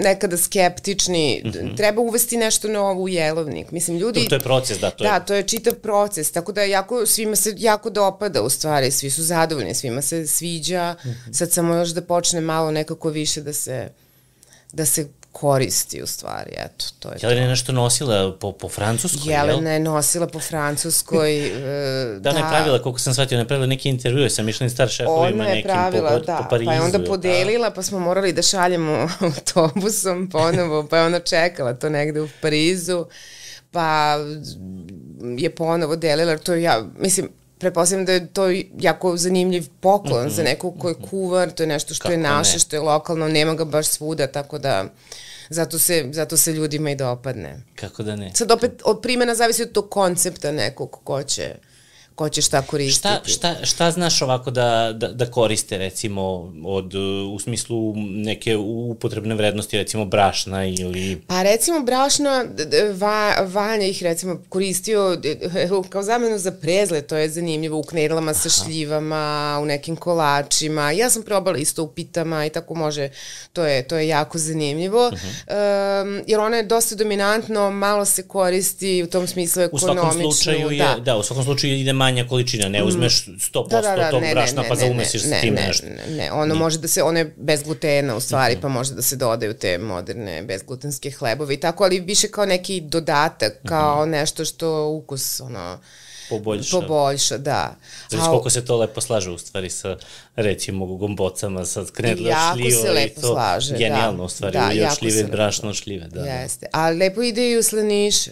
[0.03, 1.78] nekada skeptični, mm -hmm.
[1.78, 3.72] treba uvesti nešto novo u jelovnik.
[3.72, 4.24] Mislim, ljudi...
[4.24, 5.09] To, to je proces, da, to je...
[5.09, 9.09] Da, to je čitav proces, tako da jako, svima se jako dopada u stvari, svi
[9.09, 11.34] su zadovoljni, svima se sviđa, mm -hmm.
[11.34, 13.89] sad samo još da počne malo nekako više da se
[14.74, 19.34] da se koristi u stvari, eto, to je Jelena je nešto nosila po, po francuskoj,
[19.34, 21.54] Jelena je nosila po francuskoj, uh,
[22.14, 22.20] da.
[22.20, 24.90] Da, ona je pravila, koliko sam shvatio, ona je pravila neke intervjue sa Michelin star
[24.90, 26.70] šefovima nekim pravila, po, da, po Parizu.
[26.70, 31.74] Pa je onda podelila, pa smo morali da šaljemo autobusom ponovo, pa je ona čekala
[31.74, 33.06] to negde u Parizu,
[33.72, 34.18] pa
[35.38, 37.30] je ponovo delila, to ja, mislim,
[37.64, 38.45] prepostavljam da je to
[38.80, 40.36] jako zanimljiv poklon mm -hmm.
[40.36, 42.59] za nekog ko je kuvar, to je nešto što Kako je naše, ne?
[42.59, 44.86] što je lokalno, nema ga baš svuda, tako da
[45.49, 47.61] zato se, zato se ljudima i dopadne.
[47.76, 48.32] Kako da ne?
[48.34, 51.55] Sad opet od primjena zavisi od tog koncepta nekog ko će
[52.16, 53.32] ko će šta koristiti.
[53.32, 56.93] Šta, šta, šta znaš ovako da, da, da koriste recimo od,
[57.34, 61.22] u smislu neke upotrebne vrednosti recimo brašna ili...
[61.28, 62.45] Pa recimo brašna,
[62.93, 65.22] va, Vanja ih recimo koristio
[65.89, 70.91] kao zamenu za prezle, to je zanimljivo u knedlama sa šljivama, u nekim kolačima.
[70.91, 73.09] Ja sam probala isto u pitama i tako može,
[73.53, 75.07] to je, to je jako zanimljivo.
[75.07, 76.03] Uh -huh.
[76.03, 79.91] um, jer ona je dosta dominantno, malo se koristi u tom smislu ekonomično.
[79.91, 83.70] U svakom slučaju je, da, da u svakom slučaju ide manja količina, ne uzmeš 100%
[83.70, 85.86] da, da, da, tog ne, brašna ne, pa zaumesiš sa tim ne, nešto.
[85.86, 86.60] Ne, ne, ono ne.
[86.60, 88.62] može da se, ono je bez glutena u stvari, mm -hmm.
[88.62, 92.82] pa može da se dodaju te moderne bezglutenske hlebove i tako, ali više kao neki
[92.82, 94.12] dodatak, kao mm -hmm.
[94.12, 95.80] nešto što ukus, ono,
[96.30, 96.80] poboljša.
[96.80, 97.76] Poboljša, da.
[98.10, 99.97] Znači koliko se to lepo slaže u stvari sa
[100.36, 102.70] recimo gombocama, sa knedla šljiva.
[102.70, 104.24] Jako se lepo to slaže, genijalno da.
[104.24, 106.08] u stvari, da, šljive, brašno šljive.
[106.08, 108.32] Da, Jeste, a lepo ide i u slaniše.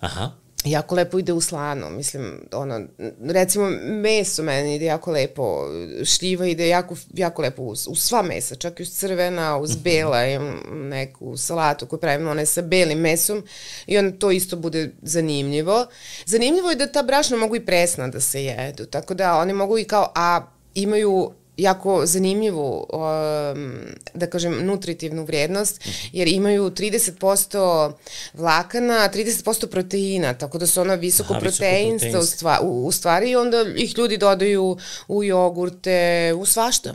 [0.00, 2.80] Aha jako lepo ide u slano, mislim, ono,
[3.24, 5.68] recimo meso meni ide jako lepo,
[6.04, 10.26] šljiva ide jako, jako lepo uz, uz sva mesa, čak i uz crvena, uz bela,
[10.26, 13.42] imam neku salatu koju pravimo, ona je sa belim mesom
[13.86, 15.86] i onda to isto bude zanimljivo.
[16.26, 19.78] Zanimljivo je da ta brašna mogu i presna da se jedu, tako da oni mogu
[19.78, 23.72] i kao, a imaju jako zanimljivu, um,
[24.14, 25.80] da kažem, nutritivnu vrednost,
[26.12, 27.92] jer imaju 30%
[28.34, 33.36] vlakana, 30% proteina, tako da su ona visoko proteinska u, stva, u, u stvari i
[33.36, 34.76] onda ih ljudi dodaju
[35.08, 36.94] u jogurte, u svašta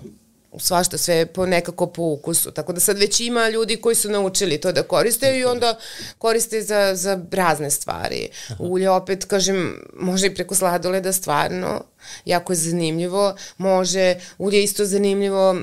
[0.59, 2.51] svašta sve po nekako po ukusu.
[2.51, 5.77] Tako da sad već ima ljudi koji su naučili to da koriste i onda
[6.17, 8.29] koriste za, za razne stvari.
[8.49, 8.63] Aha.
[8.63, 11.83] Ulje opet, kažem, može i preko sladoleda stvarno,
[12.25, 13.35] jako je zanimljivo.
[13.57, 15.55] Može, ulje isto zanimljivo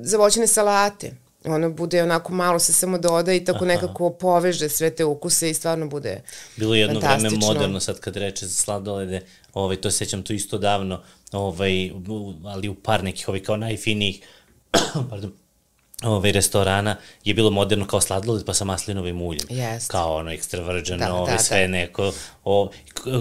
[0.00, 1.12] za voćne salate
[1.44, 3.66] ono bude onako malo se samo doda i tako Aha.
[3.66, 6.22] nekako poveže sve te ukuse i stvarno bude
[6.56, 9.20] Bilo je jedno vreme moderno sad kad reče za sladolede,
[9.54, 11.02] ovaj, to sećam to isto davno,
[11.32, 11.90] ovaj,
[12.44, 14.20] ali u par nekih ovih kao najfinijih,
[15.10, 15.32] pardon,
[16.02, 19.46] ovaj, restorana je bilo moderno kao sladoled pa sa maslinovim uljem.
[19.48, 19.86] Yes.
[19.86, 21.68] Kao ono extra virgin, da, ovaj, da, sve da.
[21.68, 22.12] neko.
[22.44, 22.70] O,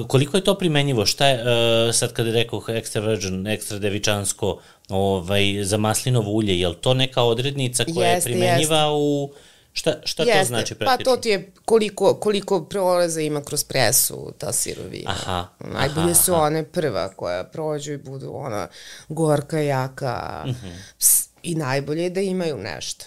[0.07, 1.05] koliko je to primenjivo?
[1.05, 4.59] Šta je, uh, sad kada rekao extra virgin, extra devičansko,
[4.89, 8.91] ovaj, za maslinovo ulje, je li to neka odrednica koja jeste, je primenjiva jeste.
[8.91, 9.29] u...
[9.73, 11.11] Šta, šta Jeste, to znači praktično?
[11.11, 15.11] Pa to ti je koliko, koliko prolaza ima kroz presu ta sirovina.
[15.11, 15.47] Aha.
[15.59, 16.43] Najbolje aha, su aha.
[16.43, 18.67] one prva koja prođu i budu ona
[19.09, 20.43] gorka, jaka.
[20.45, 20.71] -huh.
[20.97, 23.05] ps, i najbolje je da imaju nešto.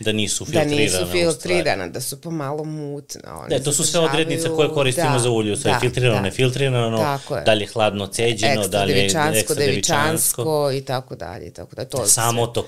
[0.00, 0.70] Da nisu filtrirane.
[0.70, 3.20] Da nisu filtrirane, da su pomalo mutne.
[3.32, 5.56] One ne, to su sve odrednice koje koristimo da, za ulju.
[5.56, 6.22] Sve da, filtrirano, da.
[6.22, 10.70] nefiltrirano, da li je hladno ceđeno, ekstra da li je ekstra devičansko.
[10.72, 11.46] i tako dalje.
[11.46, 12.66] I tako da, to Samo to,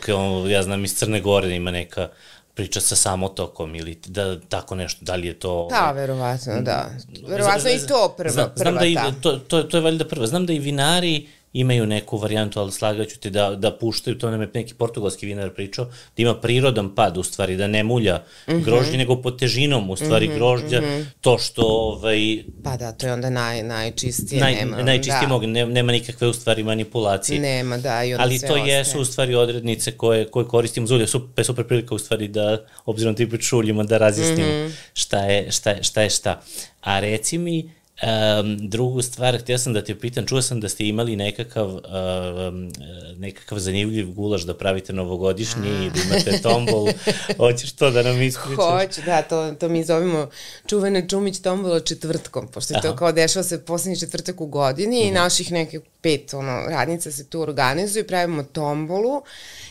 [0.48, 2.08] ja znam, iz Crne Gore ima neka
[2.54, 5.68] priča sa samotokom ili da tako nešto, da li je to...
[5.70, 6.90] Da, verovatno, da.
[7.28, 10.26] Verovatno i to prva, znam, prva znam da i, to, to, to je valjda prva.
[10.26, 14.40] Znam da i vinari imaju neku varijantu, ali slagaću te da, da puštaju, to nam
[14.40, 18.52] je neki portugalski vinar pričao, da ima prirodan pad u stvari, da ne mulja mm
[18.52, 18.64] -hmm.
[18.64, 21.04] grožđe, nego pod težinom u stvari mm -hmm, grožđa, mm -hmm.
[21.20, 21.62] to što...
[21.62, 24.40] Ovaj, pa da, to je onda naj, najčistije.
[24.40, 25.28] Naj, nema, najčistije da.
[25.28, 27.40] mogu, ne, nema nikakve u stvari manipulacije.
[27.40, 28.72] Nema, da, i onda Ali to ostaje.
[28.72, 31.06] jesu u stvari odrednice koje, koje koristimo za ulje.
[31.06, 34.72] Super, super prilika u stvari da, obzirom ti priču uljima, da razjasnim mm -hmm.
[34.94, 36.42] šta, je, šta, je, šta je šta.
[36.80, 40.84] A reci mi, Um, drugu stvar, htio sam da te pitam, čuo sam da ste
[40.84, 42.72] imali nekakav, um,
[43.16, 46.88] nekakav zanimljiv gulaš da pravite novogodišnji i da imate tombol.
[47.36, 48.56] Hoćeš to da nam ispričaš?
[48.56, 50.30] Hoću, da, to, to mi zovemo
[50.66, 55.00] čuvene Čumić tombola četvrtkom, pošto je to kao dešava se poslednji četvrtak u godini mm
[55.00, 55.06] -hmm.
[55.06, 55.14] i mhm.
[55.14, 59.22] naših nekih pet ono, radnica se tu organizuju, pravimo tombolu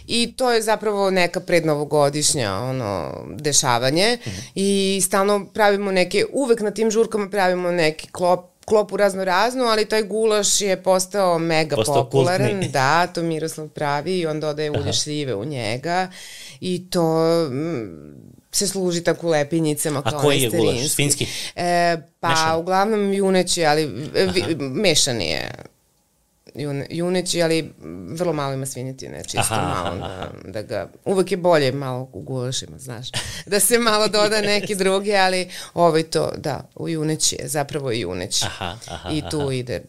[0.07, 4.51] i to je zapravo neka prednovogodišnja ono, dešavanje mm -hmm.
[4.55, 9.85] i stalno pravimo neke, uvek na tim žurkama pravimo neki klop klopu razno razno, ali
[9.85, 12.49] taj gulaš je postao mega postao popularan.
[12.49, 12.69] Kultni.
[12.69, 16.07] Da, to Miroslav pravi i on dodaje ulje šljive u njega
[16.59, 17.87] i to mm,
[18.51, 20.95] se služi tako u lepinjicama kao A koji je gulaš?
[20.95, 21.27] Finski?
[21.55, 22.59] E, pa Mešan.
[22.59, 23.85] uglavnom juneći, ali
[24.33, 25.51] vi, mešani je
[26.55, 27.73] june, juneći, ali
[28.09, 30.27] vrlo malo ima svinjetine, čisto aha, malo aha.
[30.45, 32.21] Da, ga, uvek je bolje malo u
[32.77, 33.07] znaš,
[33.45, 37.99] da se malo doda neki drugi, ali ovaj to, da, u juneći je, zapravo i
[37.99, 38.45] juneći.
[38.45, 39.53] Aha, aha, I tu aha.
[39.53, 39.81] ide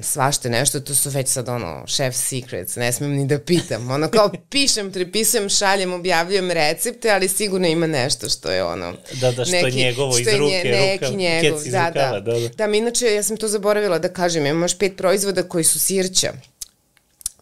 [0.00, 3.90] svašte nešto, to su već sad ono chef secrets, ne smem ni da pitam.
[3.90, 8.92] Ono kao pišem, prepisujem, šaljem, objavljujem recepte, ali sigurno ima nešto što je ono...
[9.12, 12.20] Da, da, što neki, je njegovo što iz ruke, je neki ruka, njegov, da, da,
[12.20, 12.48] da, da.
[12.48, 15.78] Da, mi inače, ja sam to zaboravila da kažem, imamo još pet proizvoda koji su
[15.78, 16.32] sirća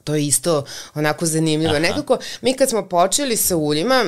[0.07, 1.73] to je isto onako zanimljivo.
[1.73, 1.81] Aha.
[1.81, 4.05] Nekako, mi kad smo počeli sa uljima,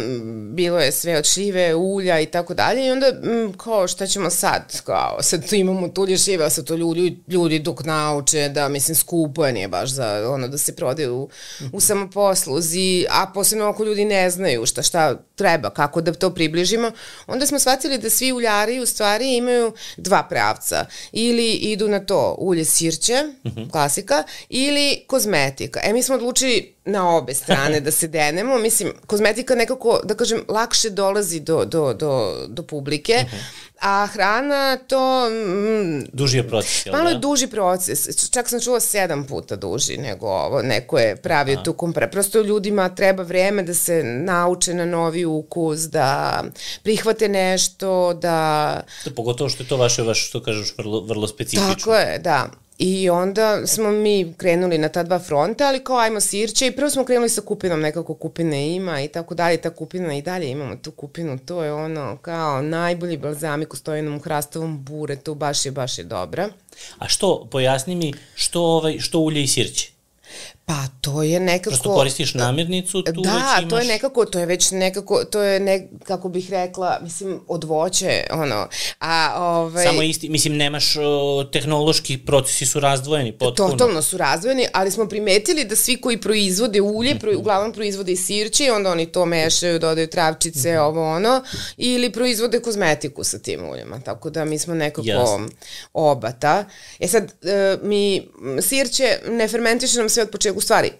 [0.54, 4.30] bilo je sve od šljive, ulja i tako dalje i onda m, kao šta ćemo
[4.30, 4.80] sad?
[4.84, 8.94] Kao, sad tu imamo tulje šljive, a sad to ljudi, ljudi dok nauče da, mislim,
[8.94, 11.28] skupo je, nije baš za ono da se prode u,
[11.72, 16.90] u samoposluzi, a posebno ako ljudi ne znaju šta, šta treba, kako da to približimo,
[17.26, 20.86] onda smo shvatili da svi uljari u stvari imaju dva pravca.
[21.12, 23.60] Ili idu na to ulje sirće, uh mhm.
[23.60, 23.70] -huh.
[23.70, 28.58] klasika, ili kozmetika E, mi smo odlučili na obe strane da se denemo.
[28.68, 33.32] Mislim, kozmetika nekako, da kažem, lakše dolazi do, do, do, do publike, uh.
[33.32, 33.42] -huh.
[33.80, 35.30] a hrana to...
[35.30, 37.10] Mm, duži je proces, jel Malo da?
[37.10, 38.30] je duži proces.
[38.30, 40.62] Čak sam čula sedam puta duži nego ovo.
[40.62, 41.62] Neko je pravio Aha.
[41.62, 42.10] tu kompre.
[42.10, 46.42] Prosto ljudima treba vreme da se nauče na novi ukus, da
[46.82, 48.80] prihvate nešto, da...
[49.04, 51.74] da pogotovo što je to vaše, vaše što kažeš, vrlo, vrlo specifično.
[51.74, 52.50] Tako je, da.
[52.78, 56.90] I onda smo mi krenuli na ta dva fronta, ali kao ajmo sirće i prvo
[56.90, 60.76] smo krenuli sa kupinom, nekako kupine ima i tako dalje, ta kupina i dalje imamo
[60.76, 65.98] tu kupinu, to je ono kao najbolji balzamik u stojenom hrastovom buretu, baš je, baš
[65.98, 66.48] je dobra.
[66.98, 69.97] A što, pojasni mi, što, ovaj, što ulje i sirće?
[70.68, 71.70] Pa to je nekako...
[71.70, 73.70] Prosto koristiš namirnicu, tu da, već imaš...
[73.70, 77.64] to je nekako, to je već nekako, to je ne, kako bih rekla, mislim, od
[77.64, 78.68] voće, ono,
[79.00, 79.84] a ovaj...
[79.84, 83.68] Samo isti, mislim, nemaš, o, tehnološki procesi su razdvojeni potpuno.
[83.68, 87.36] Totalno su razdvojeni, ali smo primetili da svi koji proizvode ulje, mm -hmm.
[87.36, 90.86] uglavnom proizvode i sirće, onda oni to mešaju, dodaju travčice, mm -hmm.
[90.86, 91.42] ovo ono,
[91.76, 95.46] ili proizvode kozmetiku sa tim uljima, tako da mi smo nekako Jasne.
[95.92, 96.64] obata.
[96.98, 98.28] E sad, e, mi
[98.62, 100.90] sirće ne fermentiše nam sve od početka u stvari,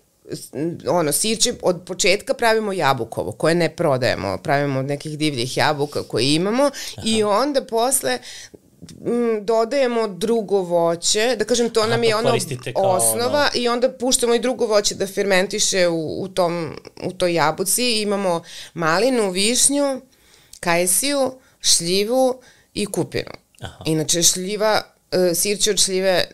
[0.89, 6.35] ono, sirće od početka pravimo jabukovo, koje ne prodajemo, pravimo od nekih divljih jabuka koje
[6.35, 7.03] imamo Aha.
[7.05, 8.19] i onda posle
[9.07, 12.37] m, dodajemo drugo voće, da kažem to Aha, nam je ono
[12.75, 13.63] osnova ono...
[13.63, 18.03] i onda puštamo i drugo voće da fermentiše u, u, tom, u toj jabuci.
[18.03, 18.43] Imamo
[18.75, 20.01] malinu, višnju,
[20.61, 22.41] kajsiju, šljivu
[22.75, 23.33] i kupinu.
[23.61, 23.85] Aha.
[23.87, 26.25] Inače šljiva, e, sirće od šljive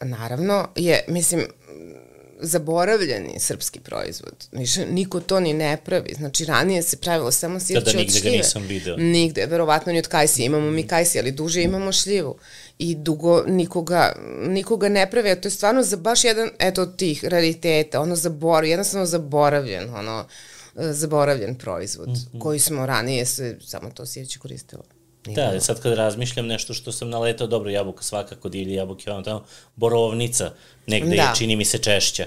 [0.00, 1.46] naravno je, mislim,
[2.46, 4.48] zaboravljeni srpski proizvod.
[4.52, 6.14] Više niko to ni ne pravi.
[6.14, 8.14] Znači, ranije se pravilo samo sirće da, da, od šljive.
[8.14, 8.96] Da, nigde ga nisam video.
[8.96, 10.42] Nigde, verovatno ni od kajsi.
[10.42, 12.38] Imamo mi kajsi, ali duže imamo šljivu.
[12.78, 15.30] I dugo nikoga, nikoga ne pravi.
[15.30, 19.94] A to je stvarno za baš jedan, eto, od tih rariteta, ono zaborav, jednostavno zaboravljen,
[19.94, 20.26] ono,
[20.74, 22.40] zaboravljen proizvod, mm -hmm.
[22.40, 24.82] koji smo ranije se, samo to sirće koristilo.
[25.34, 29.44] Da, sad kad razmišljam nešto što sam naletao, dobro, jabuka svakako, divlje jabuke, vam tamo,
[29.76, 30.50] borovnica,
[30.86, 31.22] negde da.
[31.22, 32.26] je, čini mi se češća.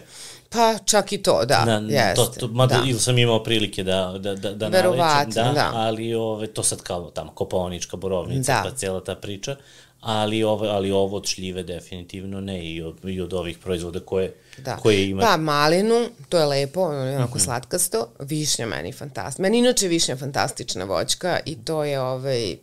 [0.49, 2.15] Pa čak i to, da, da jeste.
[2.15, 2.89] To, to, mada da.
[2.89, 6.81] ili sam imao prilike da, da, da, da nalećem, da, da, ali ove, to sad
[6.81, 8.69] kao tamo kopaonička borovnica, da.
[8.69, 9.55] pa cijela ta priča,
[10.01, 14.35] ali ovo, ali ovo od šljive definitivno ne i od, i od ovih proizvoda koje,
[14.57, 14.77] da.
[14.77, 15.21] koje ima.
[15.21, 17.43] Pa malinu, to je lepo, onako mm -hmm.
[17.43, 19.43] slatkasto, višnja meni fantastična.
[19.43, 22.57] Meni inače višnja fantastična voćka i to je ovaj,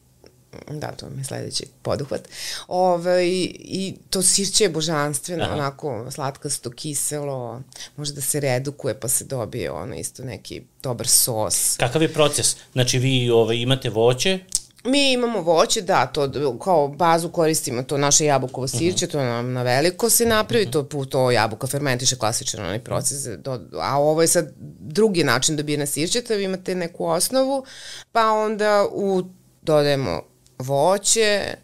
[0.70, 2.28] Da, to mi je sledeći poduhvat.
[2.68, 5.54] Ove, I to sirće je božanstveno, Aha.
[5.54, 7.62] onako slatkasto, kiselo,
[7.96, 11.76] može da se redukuje pa se dobije ono isto neki dobar sos.
[11.76, 12.56] Kakav je proces?
[12.72, 14.38] Znači vi ovaj, imate voće,
[14.86, 16.30] Mi imamo voće, da, to
[16.64, 19.12] kao bazu koristimo to naše jabukovo sirće, uh -huh.
[19.12, 20.88] to nam na veliko se napravi, uh -huh.
[20.88, 25.86] to, to jabuka fermentiše klasičan onaj proces, do, a ovo je sad drugi način dobijena
[25.86, 27.64] sirćeta, vi imate neku osnovu,
[28.12, 29.22] pa onda u,
[29.62, 30.22] dodajemo
[30.58, 31.54] voće,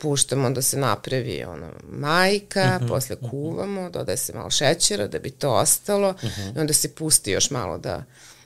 [0.00, 5.18] puštamo da se napravi ono, majka, uh -huh, posle kuvamo, dodaje se malo šećera da
[5.18, 6.56] bi to ostalo uh -huh.
[6.56, 8.04] i onda se pusti još malo da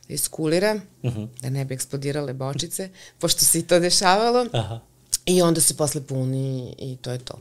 [0.09, 1.29] iskulira, uh -huh.
[1.43, 4.47] da ne bi eksplodirale bočice, pošto se i to dešavalo.
[4.53, 4.81] Aha.
[5.27, 7.39] I onda se posle puni i to je to.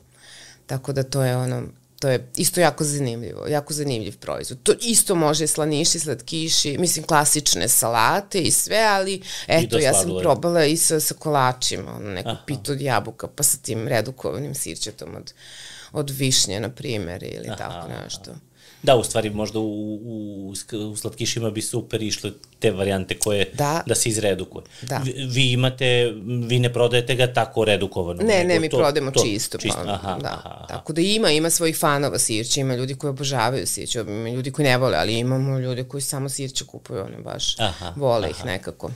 [0.65, 1.63] Tako da to je ono,
[1.99, 4.59] to je isto jako zanimljivo, jako zanimljiv proizvod.
[4.63, 10.65] To isto može slaniši, slatkiši, mislim klasične salate i sve, ali eto, ja sam probala
[10.65, 12.43] i sa, sa kolačima, ono, neku Aha.
[12.45, 15.33] pitu od jabuka, pa sa tim redukovanim sirćetom od,
[15.91, 17.57] od višnje, na primer, ili Aha.
[17.57, 18.31] tako nešto.
[18.31, 18.39] Aha.
[18.83, 20.53] Da, u stvari možda u, u,
[20.91, 24.63] u slatkišima bi super išle te varijante koje da, da se izredukuje.
[24.81, 25.01] Da.
[25.05, 26.13] Vi, vi imate,
[26.47, 28.23] vi ne prodajete ga tako redukovano?
[28.23, 29.57] Ne, ne, mi to, prodajemo to, čisto.
[29.57, 29.81] čisto.
[29.85, 30.41] Pa, aha, da.
[30.45, 30.65] aha.
[30.67, 34.65] Tako da ima, ima svojih fanova sirća, ima ljudi koji obožavaju sirće, ima ljudi koji
[34.65, 38.39] ne vole, ali imamo ljude koji samo sirće kupuju, one baš aha, vole aha.
[38.39, 38.91] ih nekako.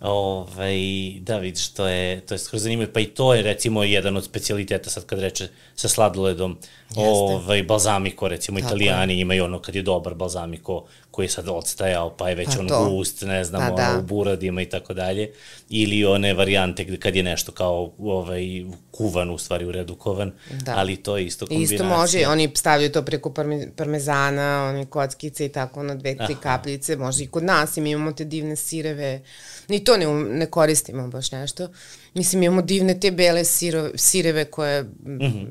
[0.00, 0.78] Ovaj,
[1.20, 2.92] da, vidiš, to je, to je skoro zanimljivo.
[2.94, 7.02] Pa i to je, recimo, jedan od specialiteta, sad kad reče, sa sladoledom, Jeste.
[7.04, 9.20] ovaj, balzamiko, recimo, Tako italijani je.
[9.20, 10.84] imaju ono kad je dobar balzamiko,
[11.18, 12.90] koji je sad odstajao, pa je već pa on to.
[12.90, 13.90] gust, ne znam, pa, da.
[13.90, 15.30] ono, u buradima i tako dalje.
[15.68, 18.42] Ili one varijante kad je nešto kao ovaj,
[18.90, 20.32] kuvan, u stvari, u redu kovan,
[20.64, 20.74] da.
[20.76, 21.74] ali to je isto kombinacija.
[21.74, 26.36] Isto može, oni stavljaju to preko parme, parmezana, one kockice i tako, na dve, tri
[26.42, 29.22] kapljice, može i kod nas, i mi imamo te divne sireve,
[29.68, 31.68] ni to ne, ne koristimo baš nešto.
[32.14, 35.46] Mislim, imamo divne te bele siro, sireve koje mm -hmm.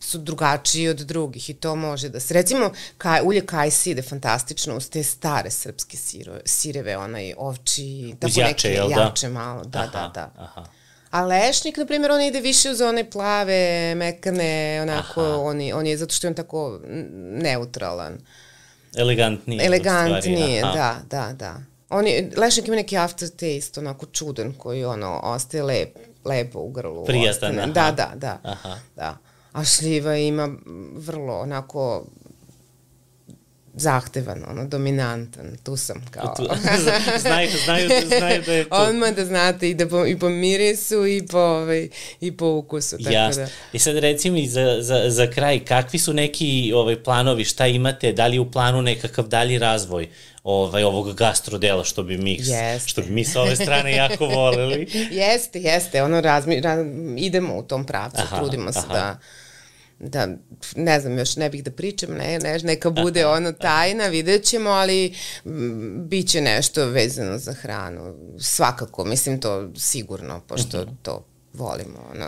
[0.00, 2.34] Su drugačiji od drugih i to može da se...
[2.34, 8.30] Recimo, kaj, ulje kajsi ide fantastično uz te stare srpske siro, sireve, onaj ovči, tako
[8.30, 9.00] uz jače, neke jel da?
[9.00, 10.42] jače malo, da, aha, da, da.
[10.42, 10.66] Aha.
[11.10, 15.86] A lešnik, na primjer, on ide više uz one plave, mekane, onako, on je, on
[15.86, 16.80] je zato što je on tako
[17.42, 18.18] neutralan.
[18.96, 19.60] Elegantniji.
[19.62, 21.56] Elegantnije, da, da, da.
[21.88, 27.04] On je, lešnik ima neki aftertaste, onako čudan, koji ono, ostaje lep, lepo u grlu.
[27.04, 27.66] Prijatan, aha.
[27.66, 28.38] Da, da, da.
[28.42, 28.78] Aha.
[28.96, 29.16] da.
[29.52, 30.48] A šljiva ima
[30.96, 32.04] vrlo onako
[33.74, 36.34] zahtevan, ono, dominantan, tu sam kao...
[36.36, 36.42] Tu,
[37.22, 37.88] znaju, znaju,
[38.18, 38.70] znaju da je tu.
[38.70, 41.88] Odmah da znate i, da po, i po mirisu i po, ovaj,
[42.20, 42.98] i po ukusu.
[42.98, 43.42] Tako Jasno.
[43.42, 43.50] Da.
[43.72, 48.12] I sad reci mi za, za, za kraj, kakvi su neki ovaj, planovi, šta imate,
[48.12, 50.08] da li je u planu nekakav dalji razvoj
[50.42, 52.88] ovaj, ovog gastrodela, što bi mi, jeste.
[52.88, 54.88] što bi mi sa ove strane jako voleli.
[55.10, 56.86] jeste, jeste, ono, razmi, raz,
[57.16, 58.94] idemo u tom pravcu, aha, trudimo se aha.
[58.94, 59.18] da
[60.00, 60.28] da,
[60.76, 64.70] ne znam, još ne bih da pričam, ne, ne, neka bude ono tajna, vidjet ćemo,
[64.70, 65.14] ali
[65.44, 68.14] m, bit će nešto vezano za hranu.
[68.38, 70.90] Svakako, mislim to sigurno, pošto mhm.
[71.02, 71.98] to volimo.
[72.14, 72.26] Ono.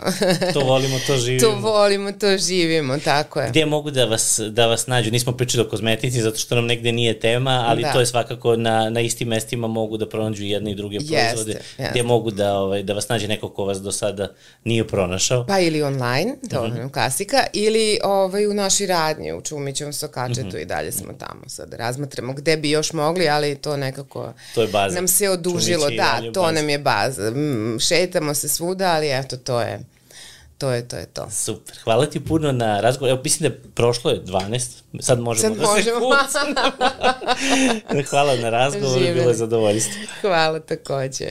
[0.53, 1.51] to volimo, to živimo.
[1.51, 3.49] To volimo, to živimo, tako je.
[3.49, 5.11] Gde mogu da vas, da vas nađu?
[5.11, 7.93] Nismo pričali o kozmetici zato što nam negde nije tema, ali da.
[7.93, 11.51] to je svakako na, na istim mestima mogu da pronađu jedne i druge jeste, proizvode.
[11.51, 11.89] Jeste.
[11.91, 14.27] Gde mogu da, ovaj, da vas nađe neko ko vas do sada
[14.63, 15.45] nije pronašao.
[15.45, 16.91] Pa ili online, to mm -hmm.
[16.91, 20.61] klasika, ili ovaj, u našoj radnji, u Čumićevom Sokačetu mm -hmm.
[20.61, 21.73] i dalje smo tamo sad.
[21.73, 24.95] Razmatramo gde bi još mogli, ali to nekako to je baza.
[24.95, 25.89] nam se odužilo.
[25.89, 26.51] da, to baza.
[26.51, 27.31] nam je baza.
[27.79, 29.79] Šetamo se svuda, ali eto, to je
[30.57, 31.27] to je, to je to.
[31.31, 31.75] Super.
[31.83, 33.09] Hvala ti puno na razgovor.
[33.11, 34.81] Evo, mislim da je prošlo je 12.
[34.99, 35.99] Sad možemo Sad da možemo.
[35.99, 36.71] se kucamo.
[38.09, 39.93] Hvala na razgovor, bilo je zadovoljstvo.
[40.21, 41.25] Hvala takođe.